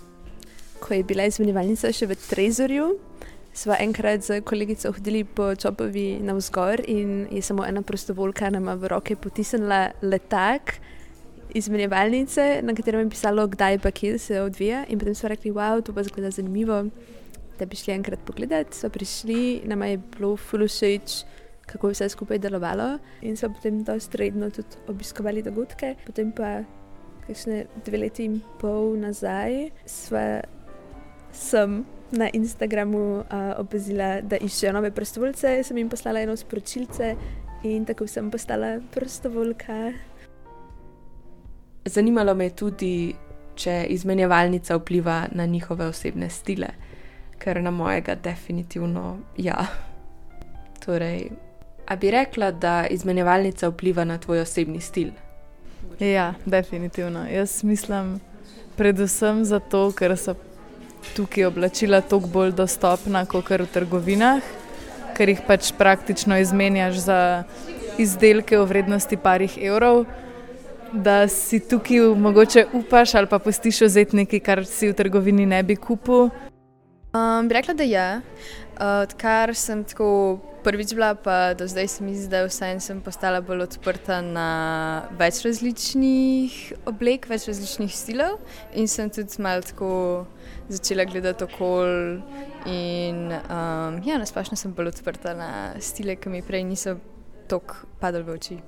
ko 0.79 0.93
je 0.93 1.03
bila 1.03 1.25
izmenjevalnica 1.27 1.91
še 1.93 2.07
v 2.09 2.17
Trezorju, 2.29 2.89
sva 3.53 3.77
enkrat 3.81 4.23
z 4.23 4.41
kolegico 4.45 4.91
hodili 4.95 5.23
po 5.23 5.51
čopovi 5.55 6.19
na 6.23 6.35
vzgor 6.37 6.83
in 6.87 7.27
je 7.31 7.41
samo 7.41 7.65
ena 7.65 7.81
prostovoljka 7.81 8.49
nama 8.49 8.75
v 8.75 8.87
roke 8.87 9.15
potisnila 9.15 9.89
letak 10.01 10.79
izmenjevalnice, 11.53 12.61
na 12.61 12.75
katerem 12.77 13.07
je 13.07 13.09
pisalo, 13.09 13.47
kdaj 13.47 13.79
pa 13.79 13.91
kje 13.91 14.17
se 14.17 14.41
odvija. 14.41 14.85
In 14.89 14.99
potem 14.99 15.15
smo 15.15 15.29
rekli, 15.29 15.51
wow, 15.51 15.81
to 15.81 15.93
pa 15.93 16.03
zgleda 16.03 16.31
zanimivo, 16.31 16.83
da 17.59 17.65
bi 17.65 17.75
šli 17.75 17.93
enkrat 17.93 18.19
pogledat. 18.25 18.73
So 18.73 18.89
prišli, 18.89 19.61
nama 19.65 19.89
je 19.89 19.97
bilo 19.97 20.35
fulušeč, 20.37 21.23
kako 21.65 21.89
je 21.89 21.97
vse 21.97 22.09
skupaj 22.09 22.39
delovalo 22.39 22.97
in 23.21 23.37
so 23.37 23.49
potem 23.49 23.83
dosti 23.83 24.17
redno 24.17 24.49
tudi 24.49 24.77
obiskovali 24.87 25.41
dogodke. 25.41 25.95
Potem 26.05 26.31
pa 26.31 26.61
kakšne 27.27 27.65
dve 27.85 27.97
leti 27.97 28.25
in 28.25 28.39
pol 28.61 28.95
nazaj, 28.97 29.69
sva 29.85 30.41
sem 31.31 31.85
na 32.11 32.29
Instagramu 32.33 33.19
uh, 33.19 33.23
opazila, 33.57 34.21
da 34.21 34.37
iščejo 34.37 34.73
nove 34.73 34.91
prostovoljce, 34.91 35.63
sem 35.63 35.77
jim 35.77 35.89
poslala 35.89 36.21
eno 36.21 36.35
sporočilce 36.37 37.15
in 37.63 37.85
tako 37.85 38.07
sem 38.07 38.31
postala 38.31 38.79
prostovoljka. 38.91 39.91
Zanimalo 41.85 42.33
me 42.35 42.49
je 42.49 42.55
tudi, 42.55 42.93
če 43.55 43.85
izmenjevalnica 43.89 44.77
vpliva 44.77 45.27
na 45.31 45.45
njihove 45.45 45.85
osebne 45.85 46.29
stile, 46.29 46.67
ker 47.37 47.61
na 47.61 47.71
mojega 47.71 48.15
definitivno 48.15 49.17
ja. 49.37 49.65
Torej, 50.85 51.29
a 51.87 51.95
bi 51.95 52.11
rekla, 52.11 52.51
da 52.51 52.87
izmenjevalnica 52.87 53.69
vpliva 53.69 54.03
na 54.03 54.17
tvoj 54.17 54.41
osebni 54.41 54.81
stil? 54.81 55.11
Ja, 55.99 56.33
definitivno. 56.45 57.25
Jaz 57.27 57.63
mislim, 57.63 58.19
predvsem 58.77 59.43
zato, 59.45 59.91
ker 59.91 60.17
so 60.17 60.35
tukaj 61.15 61.45
oblačila 61.45 62.01
toliko 62.01 62.27
bolj 62.27 62.51
dostopna 62.51 63.25
kot 63.25 63.49
v 63.49 63.67
trgovinah, 63.73 64.41
ker 65.17 65.29
jih 65.29 65.41
pač 65.47 65.71
praktično 65.77 66.38
izmenjaš 66.39 67.03
za 67.05 67.19
izdelke 67.97 68.57
v 68.57 68.65
vrednosti 68.65 69.17
parih 69.17 69.57
evrov. 69.57 70.05
Da 70.93 71.27
si 71.27 71.59
tukaj 71.59 72.15
mogoče 72.17 72.65
upaš 72.73 73.15
ali 73.15 73.27
pa 73.27 73.39
postiš 73.39 73.81
vzeti 73.81 74.15
nekaj, 74.23 74.39
kar 74.39 74.65
si 74.65 74.89
v 74.89 74.97
trgovini 74.97 75.45
ne 75.45 75.63
bi 75.63 75.75
kupil. 75.75 76.29
Um, 77.13 77.47
bi 77.47 77.53
rekla, 77.53 77.73
da. 77.73 77.83
Ja. 77.83 78.21
Uh, 78.79 79.01
odkar 79.03 79.55
sem 79.57 79.81
tako 79.83 80.39
prvič 80.63 80.93
bila, 80.93 81.15
pa 81.15 81.53
do 81.57 81.65
zdaj 81.67 81.87
se 81.87 82.03
mi 82.03 82.13
zdi, 82.15 82.27
da 82.29 82.43
vsaj 82.45 82.77
sem 82.85 82.99
postala 83.01 83.41
bolj 83.41 83.63
odprta 83.65 84.19
na 84.21 84.49
več 85.17 85.39
različnih 85.41 86.57
oblek, 86.85 87.25
več 87.31 87.47
različnih 87.49 87.95
stilov. 87.95 88.37
In 88.77 88.87
sem 88.87 89.09
tudi 89.09 89.41
malo 89.41 89.65
tako 89.65 89.89
začela 90.69 91.07
gledati 91.09 91.47
okol. 91.47 92.21
In 92.69 93.33
um, 93.33 93.97
ja, 94.05 94.21
nasplošno 94.21 94.59
sem 94.59 94.77
bolj 94.77 94.93
odprta 94.93 95.33
na 95.33 95.49
stile, 95.81 96.13
ki 96.13 96.29
mi 96.29 96.45
prej 96.45 96.67
niso 96.67 96.99
tako 97.49 97.89
padali 97.97 98.29
v 98.29 98.37
oči. 98.37 98.59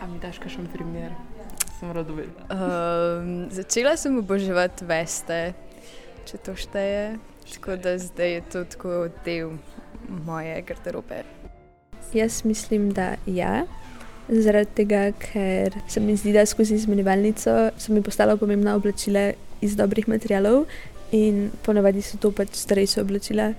A 0.00 0.06
mi 0.10 0.20
daš 0.20 0.36
kakšen 0.44 0.68
primer? 0.68 1.16
Sem 1.78 1.96
radovedna. 1.96 2.44
Um, 2.52 3.34
začela 3.48 3.96
sem 3.96 4.20
oboževati 4.20 4.84
veste, 4.84 5.42
če 6.28 6.44
to 6.44 6.60
šteje. 6.60 7.16
Tako 7.52 7.76
da 7.76 7.98
zdaj 7.98 8.32
je 8.32 8.40
to 8.52 8.64
tako 8.64 9.08
del 9.24 9.50
moje 10.26 10.62
garderobe. 10.62 11.22
Jaz 12.12 12.44
mislim, 12.44 12.92
da 12.92 13.14
ja. 13.26 13.66
Zaradi 14.28 14.70
tega, 14.74 15.10
ker 15.18 15.74
se 15.88 16.00
mi 16.00 16.16
zdi, 16.16 16.32
da 16.32 16.46
skozi 16.46 16.74
izmenjevalnico 16.74 17.70
so 17.78 17.92
mi 17.92 18.02
postala 18.02 18.36
pomembna 18.36 18.74
oblačila 18.74 19.32
iz 19.60 19.76
dobrih 19.76 20.08
materialov 20.08 20.64
in 21.12 21.50
ponavadi 21.62 22.02
so 22.02 22.18
to 22.18 22.30
pač 22.30 22.54
starejše 22.54 23.02
oblačila, 23.02 23.50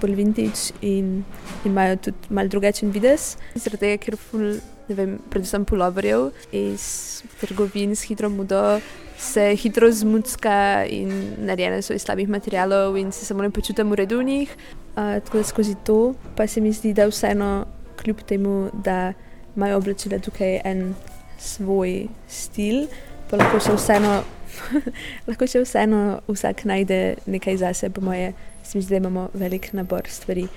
bolj 0.00 0.14
vintage 0.18 0.74
in 0.82 1.22
imajo 1.64 1.96
tudi 1.96 2.34
mal 2.34 2.48
drugačen 2.48 2.90
vides. 2.90 3.36
Zaradi 3.54 3.84
tega, 3.84 4.02
ker 4.02 4.18
ful, 4.18 4.58
ne 4.90 4.96
vem, 4.98 5.18
predvsem 5.30 5.64
puloverjev 5.64 6.30
iz 6.52 7.22
trgovin 7.40 7.94
s 7.96 8.08
hitro 8.10 8.28
modo 8.28 8.80
se 9.20 9.56
hitro 9.56 9.90
zmucka 9.92 10.84
in 10.88 11.10
narejene 11.44 11.82
so 11.82 11.94
iz 11.94 12.02
slabih 12.02 12.28
materialov 12.28 12.96
in 12.98 13.12
se 13.12 13.24
samo 13.24 13.42
ne 13.42 13.50
počutim 13.50 13.90
v 13.90 14.00
redu 14.02 14.18
v 14.18 14.24
njih. 14.24 14.56
Uh, 14.96 15.20
tako 15.24 15.38
da 15.38 15.44
skozi 15.44 15.74
to 15.84 16.14
pa 16.36 16.46
se 16.46 16.60
mi 16.60 16.72
zdi, 16.72 16.92
da 16.92 17.06
vseeno, 17.06 17.66
kljub 18.02 18.22
temu, 18.26 18.70
da 18.84 19.12
imajo 19.56 19.76
oblačila 19.76 20.18
tukaj 20.18 20.60
en 20.64 20.94
svoj 21.38 22.08
stil, 22.28 22.86
pa 23.30 23.36
lahko 23.36 23.60
še 23.60 23.76
vseeno, 23.76 24.22
lahko 25.28 25.46
še 25.46 25.62
vseeno 25.64 26.20
vsak 26.28 26.64
najde 26.64 27.20
nekaj 27.26 27.60
zase, 27.60 27.90
po 27.90 28.00
moje, 28.00 28.32
se 28.64 28.78
mi 28.78 28.82
zdi, 28.82 28.96
da 28.96 29.04
imamo 29.04 29.28
velik 29.34 29.72
nabor 29.72 30.08
stvari. 30.08 30.48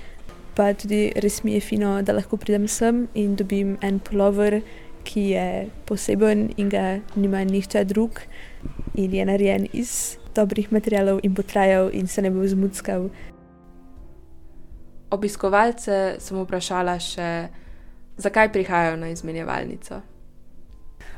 Pa 0.54 0.70
tudi 0.78 1.10
res 1.18 1.42
mi 1.42 1.56
je 1.56 1.60
fino, 1.60 1.96
da 2.02 2.14
lahko 2.14 2.36
pridem 2.38 2.68
sem 2.68 3.08
in 3.14 3.34
dobim 3.36 3.76
en 3.82 3.98
polover, 3.98 4.60
ki 5.04 5.20
je 5.34 5.46
poseben 5.86 6.48
in 6.56 6.68
ga 6.72 7.00
nima 7.16 7.44
nihče 7.44 7.84
drug 7.84 8.20
in 8.94 9.14
je 9.14 9.24
narejen 9.26 9.66
iz 9.72 10.16
dobrih 10.34 10.72
materialov 10.72 11.20
in 11.22 11.34
bo 11.34 11.42
trajal 11.42 11.90
in 11.92 12.06
se 12.06 12.22
ne 12.22 12.30
bo 12.30 12.46
zmuckal. 12.46 13.10
Obiskovalce 15.10 16.16
sem 16.18 16.40
vprašala 16.40 16.96
še, 16.98 17.28
zakaj 18.16 18.50
prihajajo 18.52 18.96
na 18.96 19.12
izmenjevalnico. 19.12 20.00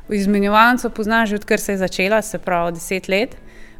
V 0.07 0.15
izmenjevalnico 0.15 0.89
poznam 0.89 1.25
že 1.25 1.35
odkar 1.35 1.59
se 1.59 1.71
je 1.71 1.77
začela, 1.77 2.21
se 2.21 2.39
pravi 2.39 2.77
deset 2.77 3.07
let. 3.07 3.37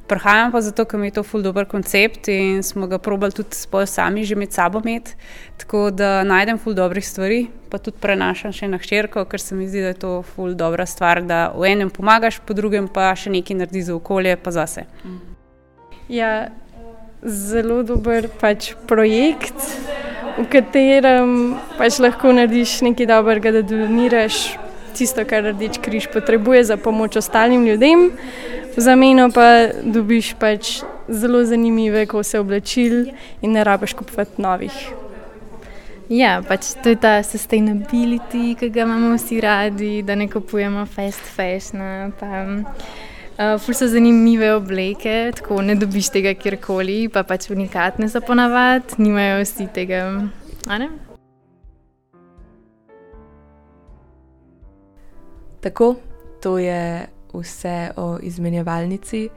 Prihajam 0.08 0.52
pa 0.52 0.62
zato, 0.62 0.86
ker 0.88 1.00
mi 1.00 1.08
je 1.08 1.18
to 1.18 1.24
ful 1.24 1.42
dober 1.44 1.66
koncept 1.68 2.30
in 2.32 2.62
smo 2.64 2.88
ga 2.88 2.98
probali 2.98 3.36
tudi 3.36 3.56
sami 3.86 4.24
že 4.24 4.36
med 4.36 4.54
sabo 4.54 4.80
imeti. 4.80 5.16
Tako 5.58 5.92
da 5.92 6.24
najdem 6.24 6.58
ful 6.58 6.74
dobrih 6.74 7.08
stvari, 7.08 7.48
pa 7.70 7.78
tudi 7.78 7.98
prenašam 8.00 8.54
še 8.54 8.68
na 8.68 8.78
hčerko, 8.78 9.26
ker 9.26 9.40
se 9.40 9.56
mi 9.56 9.68
zdi, 9.68 9.82
da 9.82 9.88
je 9.88 10.00
to 10.00 10.22
ful 10.22 10.54
dobra 10.56 10.86
stvar, 10.86 11.22
da 11.22 11.52
v 11.52 11.68
enem 11.74 11.90
pomagaš, 11.90 12.40
po 12.40 12.54
drugem 12.54 12.88
pa 12.88 13.12
še 13.16 13.30
nekaj 13.30 13.58
naredi 13.58 13.84
za 13.84 13.96
okolje, 13.96 14.38
pa 14.38 14.52
zase. 14.52 14.86
Ja, 16.08 16.50
zelo 17.24 17.84
dober 17.84 18.30
pač 18.40 18.72
projekt, 18.88 19.60
v 20.38 20.46
katerem 20.48 21.58
pač 21.76 22.00
lahko 22.00 22.32
narediš 22.32 22.80
nekaj 22.88 23.10
dobrega, 23.12 23.52
da 23.52 23.66
doniraš 23.66 24.56
tisto, 24.98 25.26
kar 25.26 25.46
Rdeč 25.52 25.80
križ 25.82 26.10
potrebuje 26.14 26.64
za 26.74 26.78
pomoč 26.78 27.16
ostalim 27.22 27.66
ljudem, 27.66 28.12
v 28.78 28.82
zameno 28.82 29.30
pa 29.34 29.74
dobiš 29.84 30.36
pač 30.40 30.82
zelo 31.08 31.44
zanimive 31.46 32.06
kose 32.06 32.40
oblačil 32.40 33.08
in 33.42 33.52
ne 33.52 33.64
rabiš 33.64 33.94
kupovati 33.94 34.42
novih. 34.42 34.76
Ja, 36.10 36.40
pač 36.48 36.72
to 36.84 36.94
je 36.94 36.96
ta 36.96 37.20
sustainability, 37.24 38.56
ki 38.56 38.70
ga 38.72 38.86
imamo 38.86 39.16
vsi 39.18 39.42
radi, 39.44 40.04
da 40.08 40.16
ne 40.16 40.30
kupujemo 40.32 40.86
fast 40.86 41.26
fashion. 41.36 42.14
Uh, 43.38 43.58
ful 43.60 43.76
so 43.76 43.90
zanimive 43.92 44.54
obleke, 44.56 45.32
tako 45.36 45.62
ne 45.62 45.76
dobiš 45.76 46.10
tega 46.16 46.34
kjerkoli, 46.34 47.10
pa 47.14 47.26
pač 47.28 47.52
unikatne 47.52 48.10
so 48.10 48.24
ponavadi, 48.24 49.02
nimajo 49.04 49.44
vsi 49.44 49.68
tega. 49.76 50.06
Tako, 55.68 55.96
to 56.42 56.58
je 56.58 57.08
vse 57.34 57.92
o 57.96 58.18
izmenjevalnici, 58.22 59.30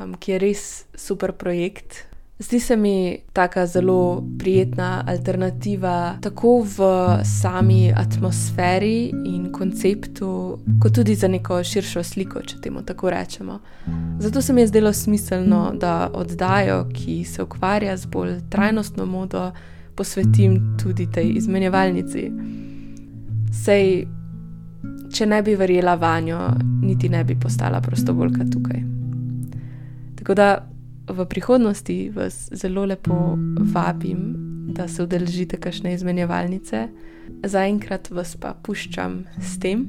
um, 0.00 0.14
ki 0.14 0.32
je 0.32 0.38
res 0.38 0.60
super 0.94 1.32
projekt. 1.32 1.96
Zdi 2.38 2.60
se 2.60 2.76
mi 2.76 3.18
tako 3.32 3.66
zelo 3.66 4.22
prijetna 4.38 5.04
alternativa, 5.08 6.14
tako 6.22 6.60
v 6.62 6.86
sami 7.24 7.92
atmosferi 7.96 9.10
in 9.10 9.48
konceptu, 9.52 10.58
kot 10.82 10.94
tudi 10.94 11.14
za 11.14 11.28
neko 11.28 11.58
širšo 11.64 12.04
sliko, 12.06 12.42
če 12.42 12.60
temu 12.62 12.84
tako 12.86 13.10
rečemo. 13.10 13.58
Zato 14.20 14.42
se 14.42 14.52
mi 14.52 14.60
je 14.60 14.66
zdelo 14.66 14.92
smiselno, 14.92 15.72
da 15.74 16.10
oddajo, 16.14 16.84
ki 16.94 17.24
se 17.24 17.42
ukvarja 17.42 17.96
z 17.96 18.06
bolj 18.06 18.38
trajnostno 18.50 19.06
modo, 19.06 19.50
posvetim 19.96 20.78
tudi 20.82 21.08
tej 21.10 21.32
izmenjevalnici. 21.34 22.30
Sej 23.64 24.06
če 25.18 25.26
ne 25.26 25.40
bi 25.42 25.56
verjela 25.58 25.96
vanjo, 25.98 26.38
niti 26.82 27.08
ne 27.10 27.24
bi 27.26 27.34
postala 27.34 27.80
prostovoljka 27.82 28.44
tukaj. 28.52 28.82
Tako 30.20 30.34
da 30.38 30.48
v 31.10 31.24
prihodnosti 31.26 31.96
vas 32.14 32.36
zelo 32.54 32.84
lepo 32.86 33.34
vabim, 33.72 34.20
da 34.70 34.86
se 34.88 35.02
udeležite 35.02 35.58
kakšne 35.58 35.94
izmenjevalnice. 35.96 36.84
Zaenkrat 37.42 38.10
vas 38.14 38.36
pa 38.38 38.54
puščam 38.62 39.24
s 39.42 39.58
tem. 39.58 39.88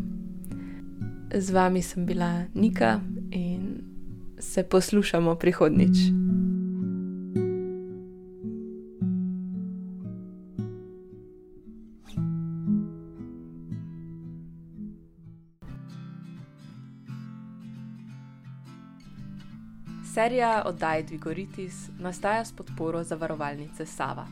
Z 1.36 1.54
vami 1.54 1.82
sem 1.86 2.10
bila 2.10 2.48
Nika 2.56 2.98
in 3.30 3.84
se 4.40 4.64
poslušamo 4.64 5.36
prihodnič. 5.36 6.10
Serija 20.20 20.64
oddaj 20.66 21.04
Dvigoritis 21.04 21.76
nastaja 22.00 22.46
s 22.46 22.52
podporo 22.56 23.04
zavarovalnice 23.04 23.86
Sava. 23.86 24.28